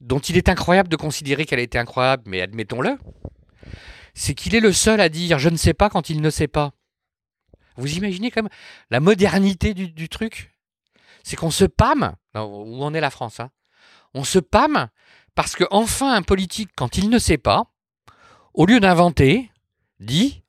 [0.00, 2.98] dont il est incroyable de considérer qu'elle a été incroyable, mais admettons-le.
[4.14, 6.48] C'est qu'il est le seul à dire je ne sais pas quand il ne sait
[6.48, 6.72] pas.
[7.76, 8.52] Vous imaginez quand même
[8.90, 10.52] la modernité du, du truc?
[11.22, 13.50] C'est qu'on se pâme, où en est la France, hein,
[14.14, 14.88] on se pâme
[15.34, 17.70] parce que enfin un politique, quand il ne sait pas,
[18.54, 19.50] au lieu d'inventer,
[20.00, 20.42] dit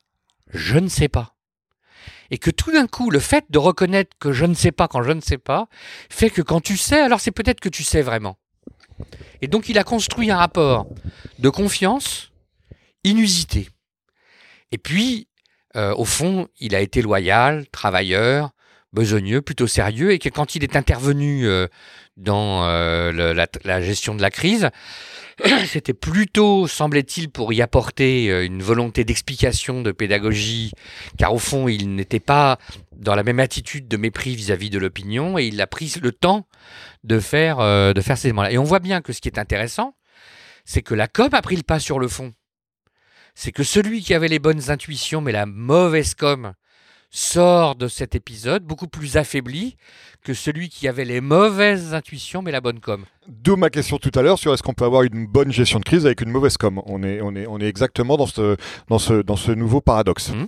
[0.50, 1.37] je ne sais pas
[2.30, 5.02] et que tout d'un coup, le fait de reconnaître que je ne sais pas quand
[5.02, 5.68] je ne sais pas,
[6.10, 8.38] fait que quand tu sais, alors c'est peut-être que tu sais vraiment.
[9.42, 10.86] Et donc il a construit un rapport
[11.38, 12.32] de confiance
[13.04, 13.68] inusité.
[14.72, 15.28] Et puis,
[15.76, 18.50] euh, au fond, il a été loyal, travailleur,
[18.92, 21.66] besogneux, plutôt sérieux, et que quand il est intervenu euh,
[22.16, 24.70] dans euh, la, gestion de la crise,
[25.66, 30.72] c'était plutôt, semblait-il, pour y apporter euh, une volonté d'explication, de pédagogie,
[31.16, 32.58] car au fond, il n'était pas
[32.96, 36.12] dans la même attitude de mépris vis-à-vis -vis de l'opinion, et il a pris le
[36.12, 36.46] temps
[37.04, 38.52] de faire, euh, de faire ces éléments-là.
[38.52, 39.94] Et on voit bien que ce qui est intéressant,
[40.64, 42.32] c'est que la com a pris le pas sur le fond.
[43.34, 46.54] C'est que celui qui avait les bonnes intuitions, mais la mauvaise com,
[47.10, 49.76] sort de cet épisode beaucoup plus affaibli
[50.22, 53.04] que celui qui avait les mauvaises intuitions mais la bonne com.
[53.26, 55.84] D'où ma question tout à l'heure sur est-ce qu'on peut avoir une bonne gestion de
[55.84, 56.82] crise avec une mauvaise com.
[56.86, 58.56] On est, on est, on est exactement dans ce,
[58.88, 60.30] dans ce, dans ce nouveau paradoxe.
[60.30, 60.46] Mmh.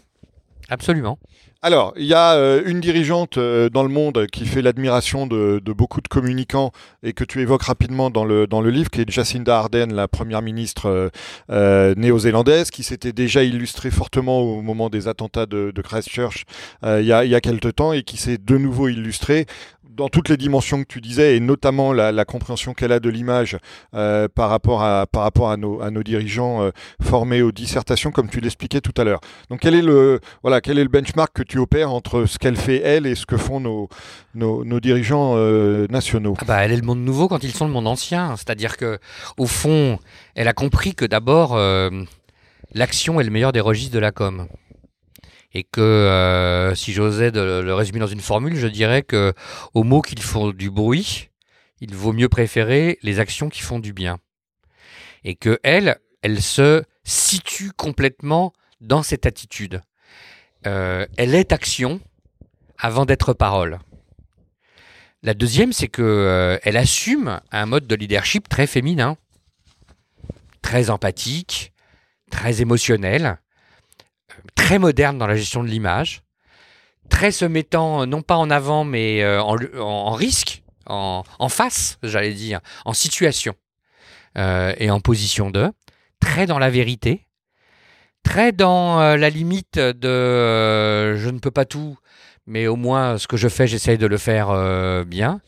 [0.71, 1.19] Absolument.
[1.63, 5.61] Alors, il y a euh, une dirigeante euh, dans le monde qui fait l'admiration de,
[5.67, 9.11] beaucoup de communicants et que tu évoques rapidement dans le, dans le livre, qui est
[9.11, 11.11] Jacinda Ardern, la première ministre
[11.51, 16.45] euh, néo-zélandaise, qui s'était déjà illustrée fortement au moment des attentats de, Christchurch
[16.83, 19.47] il y, a, il y a quelque temps et qui s'est de nouveau illustrée
[19.97, 23.59] dans toutes les dimensions que tu disais, et notamment la, compréhension qu'elle a de l'image
[23.95, 25.07] euh, par rapport à,
[25.57, 26.71] nos, dirigeants euh,
[27.03, 29.21] formés aux dissertations, comme tu l'expliquais tout à l'heure.
[29.49, 32.57] Donc quel est, le, voilà, quel est le benchmark que tu opères entre ce qu'elle
[32.57, 33.89] fait elle et ce que font nos,
[34.35, 36.35] nos, dirigeants euh, nationaux?
[36.41, 38.37] Ah bah, Elle est le monde nouveau quand ils sont le monde ancien.
[38.37, 38.99] C'est-à-dire que
[39.37, 39.99] au fond,
[40.35, 41.59] elle a compris que d'abord,
[42.75, 44.47] l'action est le meilleur des registres de la com
[45.53, 49.33] et que euh, si j'osais le résumer dans une formule, je dirais que
[49.75, 51.31] aux mots qui font du bruit,
[51.81, 54.19] il vaut mieux préférer les actions qui font du bien.
[55.25, 59.83] Et que elle, elle se situe complètement dans cette attitude.
[60.67, 62.01] Euh, elle est action
[62.79, 63.79] avant d'être parole.
[65.23, 69.17] La deuxième, c'est que euh, elle assume un mode de leadership très féminin,
[70.63, 71.73] très empathique,
[72.31, 73.39] très émotionnel,
[74.55, 76.23] très moderne dans la gestion de l'image,
[77.09, 82.33] très se mettant euh, non pas en avant mais euh, en, risque, en, face, j'allais
[82.33, 83.55] dire, en situation
[84.39, 85.71] euh, et en position de,
[86.21, 87.27] très dans la vérité,
[88.23, 91.97] très dans la limite de je ne peux pas tout,
[92.47, 95.41] mais au moins ce que je fais, j'essaye de le faire bien,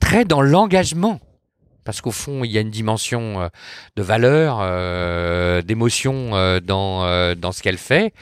[0.00, 1.20] très dans l'engagement
[1.86, 3.48] parce qu'au fond, il y a une dimension euh,
[3.94, 8.12] de valeur, euh, d'émotion euh, dans, dans ce qu'elle fait.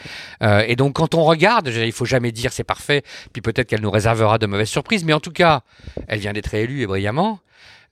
[0.43, 3.03] et donc, quand on regarde, il faut jamais dire c'est parfait,
[3.33, 5.62] puis peut-être qu'elle nous réservera de mauvaises surprises, mais en tout cas,
[6.07, 7.41] elle vient d'être élue et brillamment.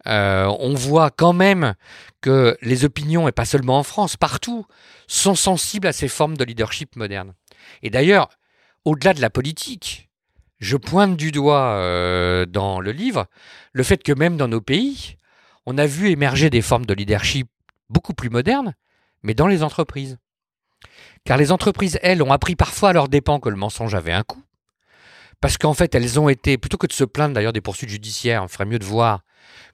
[0.07, 1.75] on voit quand même
[2.21, 4.67] que les opinions, et pas seulement en France, partout,
[5.09, 7.33] sont sensibles à ces formes de leadership moderne.
[7.83, 8.29] Et d'ailleurs,
[8.85, 10.11] au-delà de la politique,
[10.61, 13.27] je pointe du doigt dans le livre
[13.73, 15.17] le fait que même dans nos pays,
[15.67, 17.49] on a vu émerger des formes de leadership
[17.89, 18.75] beaucoup plus modernes,
[19.23, 20.19] mais dans les entreprises.
[21.25, 24.25] Car les entreprises, elles, ont appris parfois à leur dépens que le mensonge avait un
[24.25, 24.43] coût.
[25.41, 28.43] Parce qu'en fait, elles ont été, plutôt que de se plaindre d'ailleurs des poursuites judiciaires,
[28.43, 29.23] on ferait mieux de voir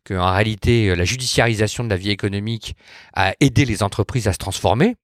[0.05, 2.75] qu'en réalité, la judiciarisation de la vie économique
[3.15, 4.97] a aidé les entreprises à se transformer.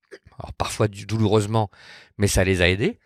[0.58, 1.70] Parfois douloureusement,
[2.18, 2.98] mais ça les a aidés.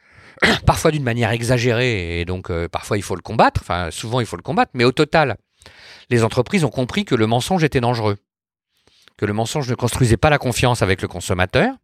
[0.66, 3.60] parfois d'une manière exagérée, et donc euh, parfois il faut le combattre.
[3.62, 5.36] Enfin, souvent il faut le combattre, mais au total,
[6.10, 8.18] les entreprises ont compris que le mensonge était dangereux,
[9.16, 11.74] que le mensonge ne construisait pas la confiance avec le consommateur.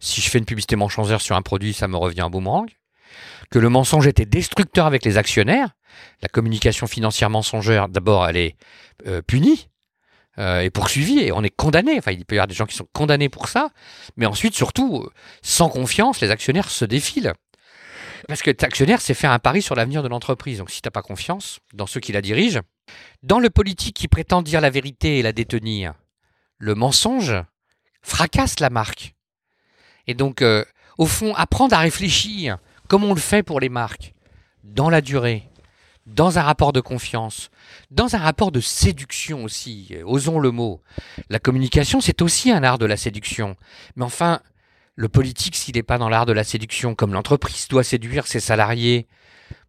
[0.00, 2.68] Si je fais une publicité mensongère sur un produit, ça me revient en boomerang.
[3.50, 5.70] Que le mensonge était destructeur avec les actionnaires.
[6.22, 8.56] La communication financière mensongère, d'abord, elle est
[9.06, 9.68] euh, punie
[10.38, 11.98] euh, et poursuivie et on est condamné.
[11.98, 13.70] Enfin, il peut y avoir des gens qui sont condamnés pour ça.
[14.16, 15.08] Mais ensuite, surtout,
[15.42, 17.32] sans confiance, les actionnaires se défilent.
[18.28, 20.58] Parce que actionnaire, c'est faire un pari sur l'avenir de l'entreprise.
[20.58, 22.60] Donc si tu n'as pas confiance dans ceux qui la dirigent,
[23.22, 25.94] dans le politique qui prétend dire la vérité et la détenir,
[26.58, 27.34] le mensonge
[28.02, 29.14] fracasse la marque.
[30.06, 30.64] Et donc, euh,
[30.98, 32.58] au fond, apprendre à réfléchir,
[32.88, 34.14] comme on le fait pour les marques,
[34.64, 35.48] dans la durée,
[36.06, 37.50] dans un rapport de confiance,
[37.90, 40.82] dans un rapport de séduction aussi, euh, osons le mot.
[41.28, 43.56] La communication, c'est aussi un art de la séduction.
[43.96, 44.40] Mais enfin,
[45.00, 48.38] le politique, s'il n'est pas dans l'art de la séduction, comme l'entreprise doit séduire ses
[48.38, 49.06] salariés,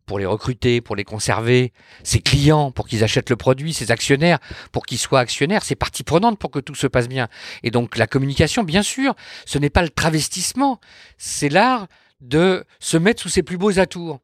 [0.05, 1.71] pour les recruter, pour les conserver,
[2.03, 4.39] ses clients pour qu'ils achètent le produit, ses actionnaires
[4.73, 7.29] pour qu'ils soient actionnaires, ses parties prenantes pour que tout se passe bien.
[7.63, 9.15] Et donc la communication, bien sûr,
[9.45, 10.81] ce n'est pas le travestissement,
[11.17, 11.87] c'est l'art
[12.19, 14.19] de se mettre sous ses plus beaux atours.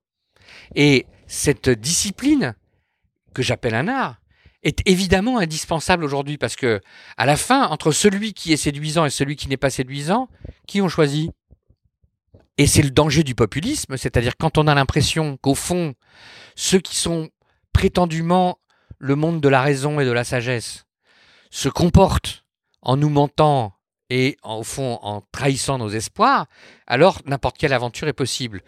[0.75, 2.53] Et cette discipline,
[3.33, 4.17] que j'appelle un art,
[4.63, 6.81] est évidemment indispensable aujourd'hui parce que,
[7.17, 10.29] à la fin, entre celui qui est séduisant et celui qui n'est pas séduisant,
[10.67, 11.31] qui ont choisi
[12.57, 15.93] et c'est le danger du populisme, c'est-à-dire quand on a l'impression qu'au fond,
[16.55, 17.29] ceux qui sont
[17.71, 18.57] prétendument
[18.97, 20.85] le monde de la raison et de la sagesse
[21.51, 22.45] se comportent
[22.81, 23.73] en nous mentant
[24.09, 26.47] et au fond en trahissant nos espoirs,
[26.87, 28.63] alors n'importe quelle aventure est possible.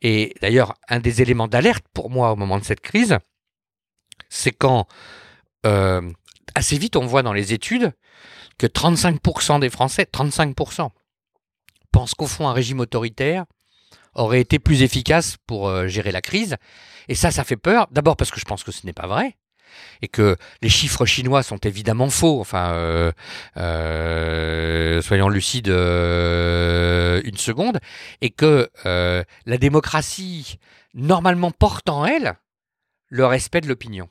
[0.00, 3.18] Et d'ailleurs, un des éléments d'alerte pour moi au moment de cette crise,
[4.30, 4.86] c'est quand
[5.64, 6.02] euh,
[6.54, 7.92] assez vite on voit dans les études
[8.58, 10.90] que 35% des Français, 35%,
[11.94, 13.44] pense qu'au fond, un régime autoritaire
[14.14, 16.56] aurait été plus efficace pour euh, gérer la crise.
[17.08, 17.86] Et ça, ça fait peur.
[17.92, 19.36] D'abord parce que je pense que ce n'est pas vrai.
[20.02, 22.40] Et que les chiffres chinois sont évidemment faux.
[22.40, 23.12] Enfin, euh,
[23.56, 27.78] euh, soyons lucides une seconde.
[28.20, 30.58] Et que la démocratie,
[30.94, 32.34] normalement, porte en elle
[33.08, 34.08] le respect de l'opinion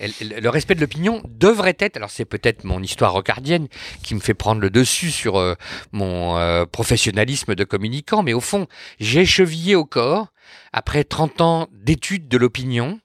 [0.00, 3.68] le respect de l'opinion devrait être, alors c'est peut-être mon histoire rocardienne
[4.02, 5.54] qui me fait prendre le dessus sur euh,
[5.92, 8.66] mon euh, professionnalisme de communicant, mais au fond,
[9.00, 10.28] j'ai chevillé au corps,
[10.72, 13.00] après 30 ans d'études de l'opinion,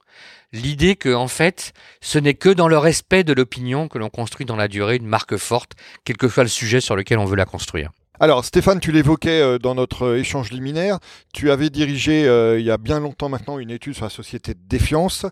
[0.52, 4.44] l'idée que, en fait, ce n'est que dans le respect de l'opinion que l'on construit
[4.44, 5.72] dans la durée une marque forte,
[6.04, 7.90] quel que soit le sujet sur lequel on veut la construire.
[8.20, 10.98] Alors Stéphane, tu l'évoquais euh, dans notre échange liminaire,
[11.32, 12.26] tu avais dirigé
[12.58, 15.26] il y a bien longtemps maintenant une étude sur la société de défiance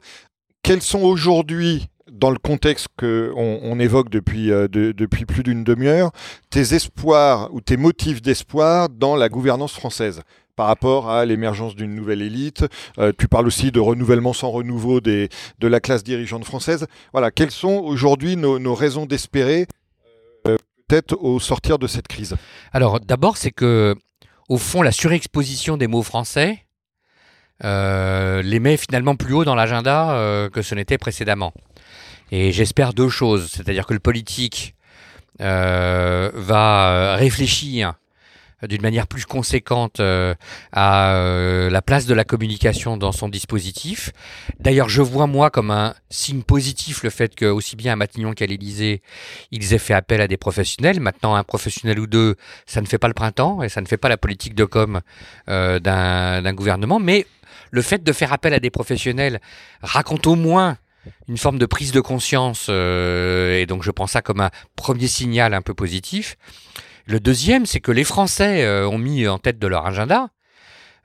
[0.62, 6.10] quels sont aujourd'hui dans le contexte qu'on on évoque depuis, euh, depuis plus d'une demi-heure,
[6.50, 10.22] tes espoirs ou tes motifs d'espoir dans la gouvernance française
[10.56, 12.64] par rapport à l'émergence d'une nouvelle élite?
[12.98, 15.28] Euh, tu parles aussi de renouvellement sans renouveau de
[15.62, 16.86] la classe dirigeante française.
[17.12, 19.66] Voilà, quelles sont aujourd'hui nos, raisons d'espérer
[20.46, 20.56] euh,
[20.88, 22.36] peut-être au sortir de cette crise?
[22.72, 23.94] Alors d'abord, c'est que
[24.48, 26.66] au fond, la surexposition des mots français
[27.62, 31.52] les met finalement plus haut dans l'agenda que ce n'était précédemment.
[32.32, 34.74] Et j'espère deux choses, c'est-à-dire que le politique
[35.40, 37.94] euh, va réfléchir
[38.68, 40.34] d'une manière plus conséquente euh,
[40.70, 44.10] à euh, la place de la communication dans son dispositif.
[44.60, 48.34] D'ailleurs, je vois moi comme un signe positif le fait que aussi bien à Matignon
[48.34, 49.00] qu'à l'Élysée,
[49.50, 51.00] ils aient fait appel à des professionnels.
[51.00, 52.36] Maintenant, un professionnel ou deux,
[52.66, 55.00] ça ne fait pas le printemps et ça ne fait pas la politique de com
[55.46, 57.00] d'un gouvernement.
[57.00, 57.26] Mais
[57.70, 59.40] le fait de faire appel à des professionnels
[59.82, 60.78] raconte au moins
[61.28, 65.06] une forme de prise de conscience, euh, et donc je prends ça comme un premier
[65.06, 66.36] signal un peu positif.
[67.06, 70.28] Le deuxième, c'est que les Français euh, ont mis en tête de leur agenda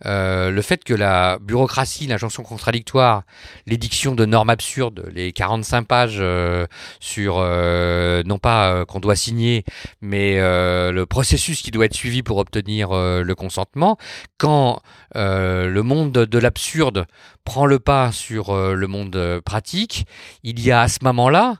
[0.05, 3.23] euh, le fait que la bureaucratie, l'injonction contradictoire,
[3.65, 6.67] l'édiction de normes absurdes, les 45 pages euh,
[6.99, 9.63] sur, euh, non pas qu'on doit signer,
[10.01, 13.97] mais le processus qui doit être suivi pour obtenir le consentement,
[14.37, 14.81] quand
[15.13, 17.05] le monde de l'absurde
[17.43, 20.05] prend le pas sur le monde pratique,
[20.43, 21.57] il y a à ce moment-là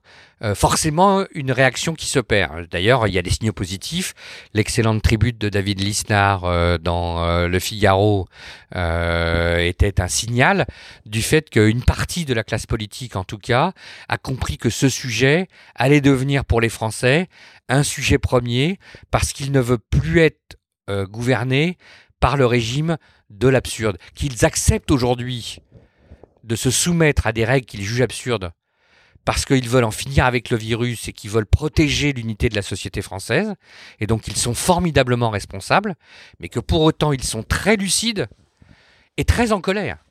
[0.53, 2.67] forcément une réaction qui se perd.
[2.69, 4.13] D'ailleurs, il y a des signaux positifs.
[4.53, 8.27] L'excellente tribute de David Lisnard euh, dans euh, Le Figaro
[8.73, 10.65] était un signal
[11.05, 13.71] du fait qu'une partie de la classe politique, en tout cas,
[14.09, 17.29] a compris que ce sujet allait devenir pour les Français
[17.69, 18.77] un sujet premier
[19.11, 20.57] parce qu'il ne veut plus être
[20.89, 21.77] gouverné
[22.19, 22.97] par le régime
[23.29, 23.97] de l'absurde.
[24.13, 25.59] Qu'ils acceptent aujourd'hui
[26.43, 28.51] de se soumettre à des règles qu'ils jugent absurdes
[29.25, 32.61] parce qu'ils veulent en finir avec le virus et qu'ils veulent protéger l'unité de la
[32.61, 33.55] société française,
[33.99, 35.95] et donc ils sont formidablement responsables,
[36.39, 38.27] mais que pour autant ils sont très lucides
[39.17, 40.04] et très en colère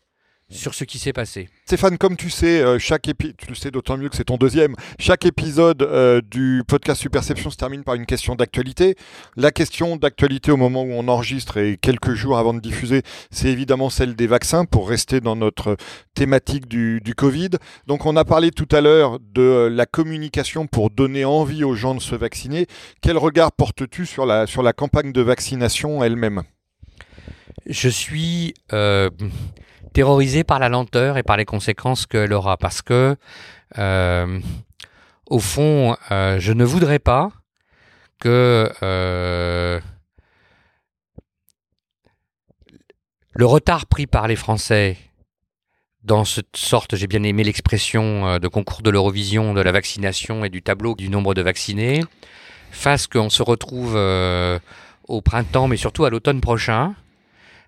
[0.50, 1.48] sur ce qui s'est passé.
[1.66, 4.36] Stéphane, comme tu sais, euh, chaque épisode, tu le sais d'autant mieux que c'est ton
[4.36, 8.96] deuxième, chaque épisode euh, du podcast Superception se termine par une question d'actualité.
[9.36, 13.48] La question d'actualité au moment où on enregistre et quelques jours avant de diffuser, c'est
[13.48, 15.76] évidemment celle des vaccins pour rester dans notre
[16.14, 17.50] thématique du, du Covid.
[17.86, 21.74] Donc on a parlé tout à l'heure de euh, la communication pour donner envie aux
[21.74, 22.66] gens de se vacciner.
[23.00, 26.42] Quel regard portes-tu sur la, sur la campagne de vaccination elle-même?
[27.66, 28.52] Je suis
[29.94, 32.58] terrorisé par la lenteur et par les conséquences qu'elle aura.
[32.58, 33.16] Parce que,
[33.78, 34.40] euh,
[35.26, 37.30] au fond, euh, je ne voudrais pas
[38.18, 39.80] que euh,
[43.30, 44.98] le retard pris par les Français
[46.02, 50.50] dans cette sorte, j'ai bien aimé l'expression de concours de l'Eurovision, de la vaccination et
[50.50, 52.04] du tableau du nombre de vaccinés,
[52.70, 53.96] fasse qu'on se retrouve
[55.08, 56.94] au printemps, mais surtout à l'automne prochain,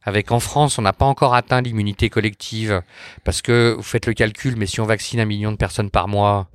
[0.06, 2.80] avec en France, on n'a pas encore atteint l'immunité collective,
[3.24, 6.06] parce que vous faites le calcul, mais si on vaccine un million de personnes par
[6.06, 6.48] mois,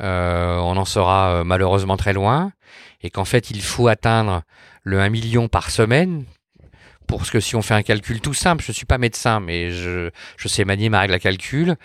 [0.00, 2.52] euh, on en sera euh, malheureusement très loin,
[3.02, 4.42] et qu'en fait il faut atteindre
[4.84, 6.24] le 1 million par semaine,
[7.06, 9.70] parce que si on fait un calcul tout simple, je ne suis pas médecin, mais
[9.70, 10.10] je,
[10.46, 11.76] sais manier ma règle à calcul,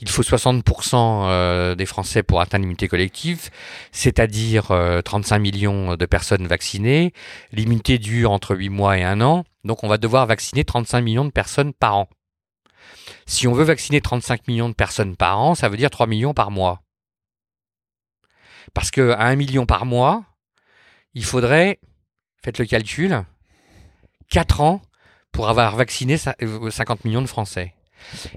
[0.00, 3.50] il faut 60% euh, des Français pour atteindre l'immunité collective,
[3.92, 4.72] c'est-à-dire
[5.04, 7.12] 35 millions de personnes vaccinées.
[7.52, 9.44] L'immunité dure entre 8 mois et 1 an.
[9.64, 12.08] Donc on va devoir vacciner 35 millions de personnes par an.
[13.26, 16.34] Si on veut vacciner 35 millions de personnes par an, ça veut dire 3 millions
[16.34, 16.82] par mois.
[18.74, 20.24] Parce qu'à 1 million par mois,
[21.14, 21.80] il faudrait,
[22.42, 23.24] faites le calcul,
[24.30, 24.82] 4 ans
[25.32, 27.74] pour avoir vacciné 50 euh, millions de Français.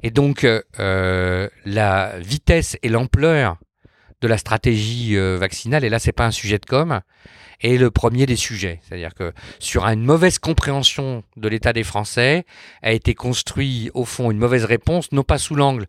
[0.04, 3.58] Et donc euh, la vitesse et l'ampleur
[4.22, 7.02] de la stratégie euh, vaccinale, et là c'est pas un sujet de com',
[7.62, 8.80] est le premier des sujets.
[8.84, 12.46] C'est-à-dire que sur une mauvaise compréhension de l'état des Français,
[12.82, 15.86] a été construit au fond une mauvaise réponse, non pas sous l'angle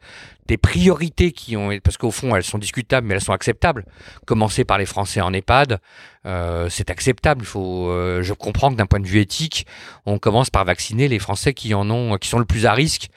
[0.50, 3.84] des priorités qui ont, parce qu'au fond elles sont discutables, mais elles sont acceptables.
[4.26, 5.78] Commencer par les Français en EHPAD,
[6.26, 7.42] euh, c'est acceptable.
[7.42, 9.64] Il faut, euh, je comprends que d'un point de vue éthique,
[10.06, 13.10] on commence par vacciner les Français qui en ont, qui sont le plus à risque,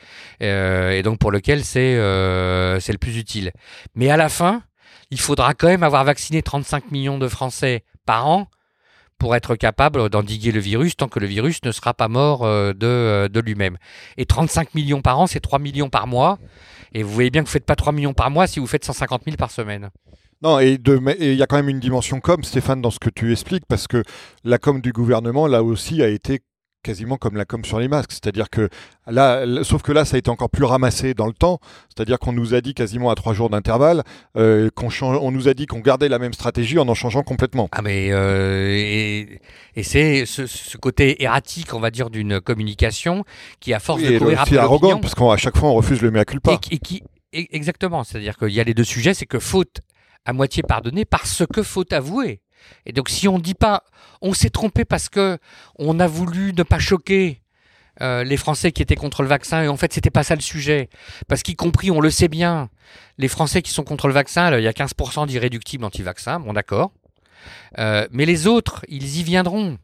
[0.44, 1.96] euh, et donc pour lequel c'est
[2.80, 3.52] c'est le plus utile.
[3.96, 4.62] Mais à la fin,
[5.12, 8.48] il faudra quand même avoir vacciné 35 millions de Français par an
[9.18, 12.74] pour être capable d'endiguer le virus tant que le virus ne sera pas mort euh,
[12.74, 13.78] de, de lui-même.
[14.18, 16.40] Et 35 millions par an, c'est 3 millions par mois.
[16.94, 18.68] Et vous voyez bien que vous ne faites pas 3 millions par mois si vous
[18.68, 19.90] faites 150 000 par semaine.
[20.42, 20.78] Non, et
[21.20, 23.88] il y a quand même une dimension com, Stéphane, dans ce que tu expliques, parce
[23.88, 24.04] que
[24.44, 26.42] la com du gouvernement, là aussi, a été
[26.84, 28.12] quasiment comme la com sur les masques.
[28.12, 28.70] C'est-à-dire que
[29.08, 31.60] là, sauf que là, ça a été encore plus ramassé dans le temps.
[31.90, 34.04] C'est-à-dire qu'on nous a dit quasiment à trois jours d'intervalle,
[34.38, 37.70] euh, qu'on on nous a dit qu'on gardait la même stratégie en en changeant complètement.
[37.72, 38.68] Ah mais euh,
[39.76, 43.24] et, c'est ce, côté erratique, on va dire, d'une communication
[43.60, 46.26] qui, à force de courir après arrogant, parce qu'à chaque fois on refuse le mea
[46.26, 46.52] culpa.
[46.52, 49.82] Et, et qui, exactement, c'est-à-dire qu'il y a les deux sujets, c'est que faute
[50.26, 52.43] à moitié pardonnée parce que faute avouée.
[52.86, 53.84] Et donc si on ne dit pas
[54.22, 55.38] on s'est trompé parce que
[55.78, 57.42] on a voulu ne pas choquer
[58.02, 59.64] euh, les Français qui étaient contre le vaccin.
[59.64, 60.90] Et en fait c'était pas ça le sujet.
[61.28, 62.70] Parce qu'y compris on le sait bien
[63.18, 66.40] les Français qui sont contre le vaccin il y a 15% d'irréductibles anti-vaccins.
[66.40, 66.92] Bon d'accord.
[67.78, 69.78] Euh, mais les autres ils y viendront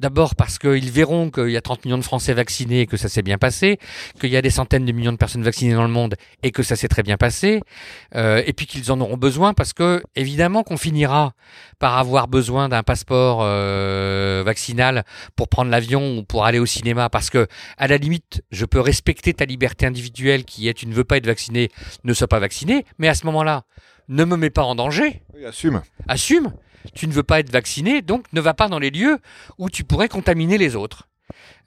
[0.00, 3.08] D'abord parce qu'ils verront qu'il y a 30 millions de Français vaccinés et que ça
[3.08, 3.78] s'est bien passé,
[4.20, 6.62] qu'il y a des centaines de millions de personnes vaccinées dans le monde et que
[6.62, 7.62] ça s'est très bien passé,
[8.14, 11.32] euh, et puis qu'ils en auront besoin parce que évidemment qu'on finira
[11.78, 17.08] par avoir besoin d'un passeport euh, vaccinal pour prendre l'avion ou pour aller au cinéma
[17.08, 20.94] parce que à la limite je peux respecter ta liberté individuelle qui est tu ne
[20.94, 21.70] veux pas être vacciné,
[22.04, 23.64] ne sois pas vacciné, mais à ce moment-là
[24.08, 25.22] ne me mets pas en danger.
[25.34, 25.82] Oui, assume.
[26.06, 26.52] Assume
[26.94, 29.18] tu ne veux pas être vacciné, donc ne va pas dans les lieux
[29.58, 31.08] où tu pourrais contaminer les autres.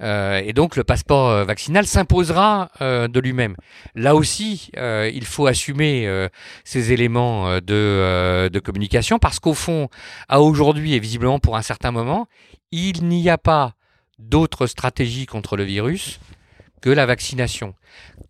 [0.01, 3.55] Euh, et donc le passeport euh, vaccinal s'imposera euh, de lui-même.
[3.93, 6.27] Là aussi, il faut assumer
[6.63, 9.89] ces éléments de, de communication parce qu'au fond,
[10.27, 12.27] à aujourd'hui et visiblement pour un certain moment,
[12.71, 13.75] il n'y a pas
[14.19, 16.19] d'autre stratégie contre le virus
[16.81, 17.75] que la vaccination.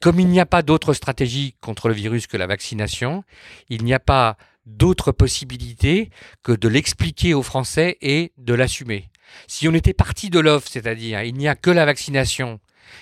[0.02, 3.24] Comme il n'y a pas d'autre stratégie contre le virus que la vaccination,
[3.70, 6.10] il n'y a pas d'autres possibilités
[6.44, 9.10] que de l'expliquer aux Français et de l'assumer.
[9.48, 12.60] Si on était parti de l'offre, c'est-à-dire il n'y a que la vaccination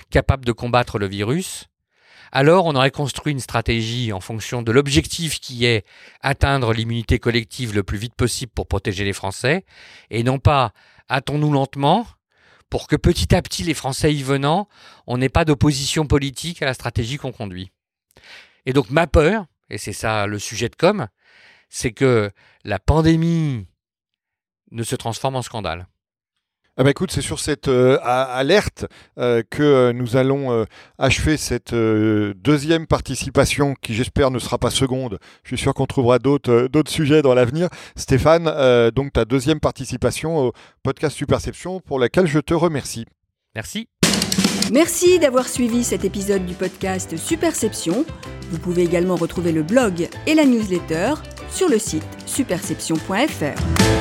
[0.10, 1.66] capable de combattre le virus,
[2.32, 5.86] alors on aurait construit une stratégie en fonction de l'objectif qui est
[6.22, 9.66] atteindre l'immunité collective le plus vite possible pour protéger les Français,
[10.12, 10.72] et non pas
[11.10, 12.06] hâtons-nous lentement
[12.70, 14.68] pour que petit à petit les Français y venant,
[15.08, 17.72] on n'ait pas d'opposition politique à la stratégie qu'on conduit.
[18.68, 21.08] Et donc ma peur, et c'est ça le sujet de com,
[21.70, 22.32] c'est que
[22.64, 23.68] la pandémie
[24.72, 25.88] ne se transforme en scandale.
[26.80, 28.86] Ah bah écoute, c'est sur cette euh, alerte
[29.18, 30.66] euh, que euh, nous allons
[30.98, 35.20] achever cette deuxième participation qui j'espère ne sera pas seconde.
[35.44, 37.68] Je suis sûr qu'on trouvera d'autres sujets dans l'avenir.
[37.98, 38.50] Stéphane,
[38.92, 43.06] donc ta deuxième participation au podcast Superception pour laquelle je te remercie.
[43.56, 43.90] Merci.
[44.72, 48.06] Merci d'avoir suivi cet épisode du podcast Superception.
[48.52, 51.16] Vous pouvez également retrouver le blog et la newsletter
[51.52, 53.99] sur le site superception.fr.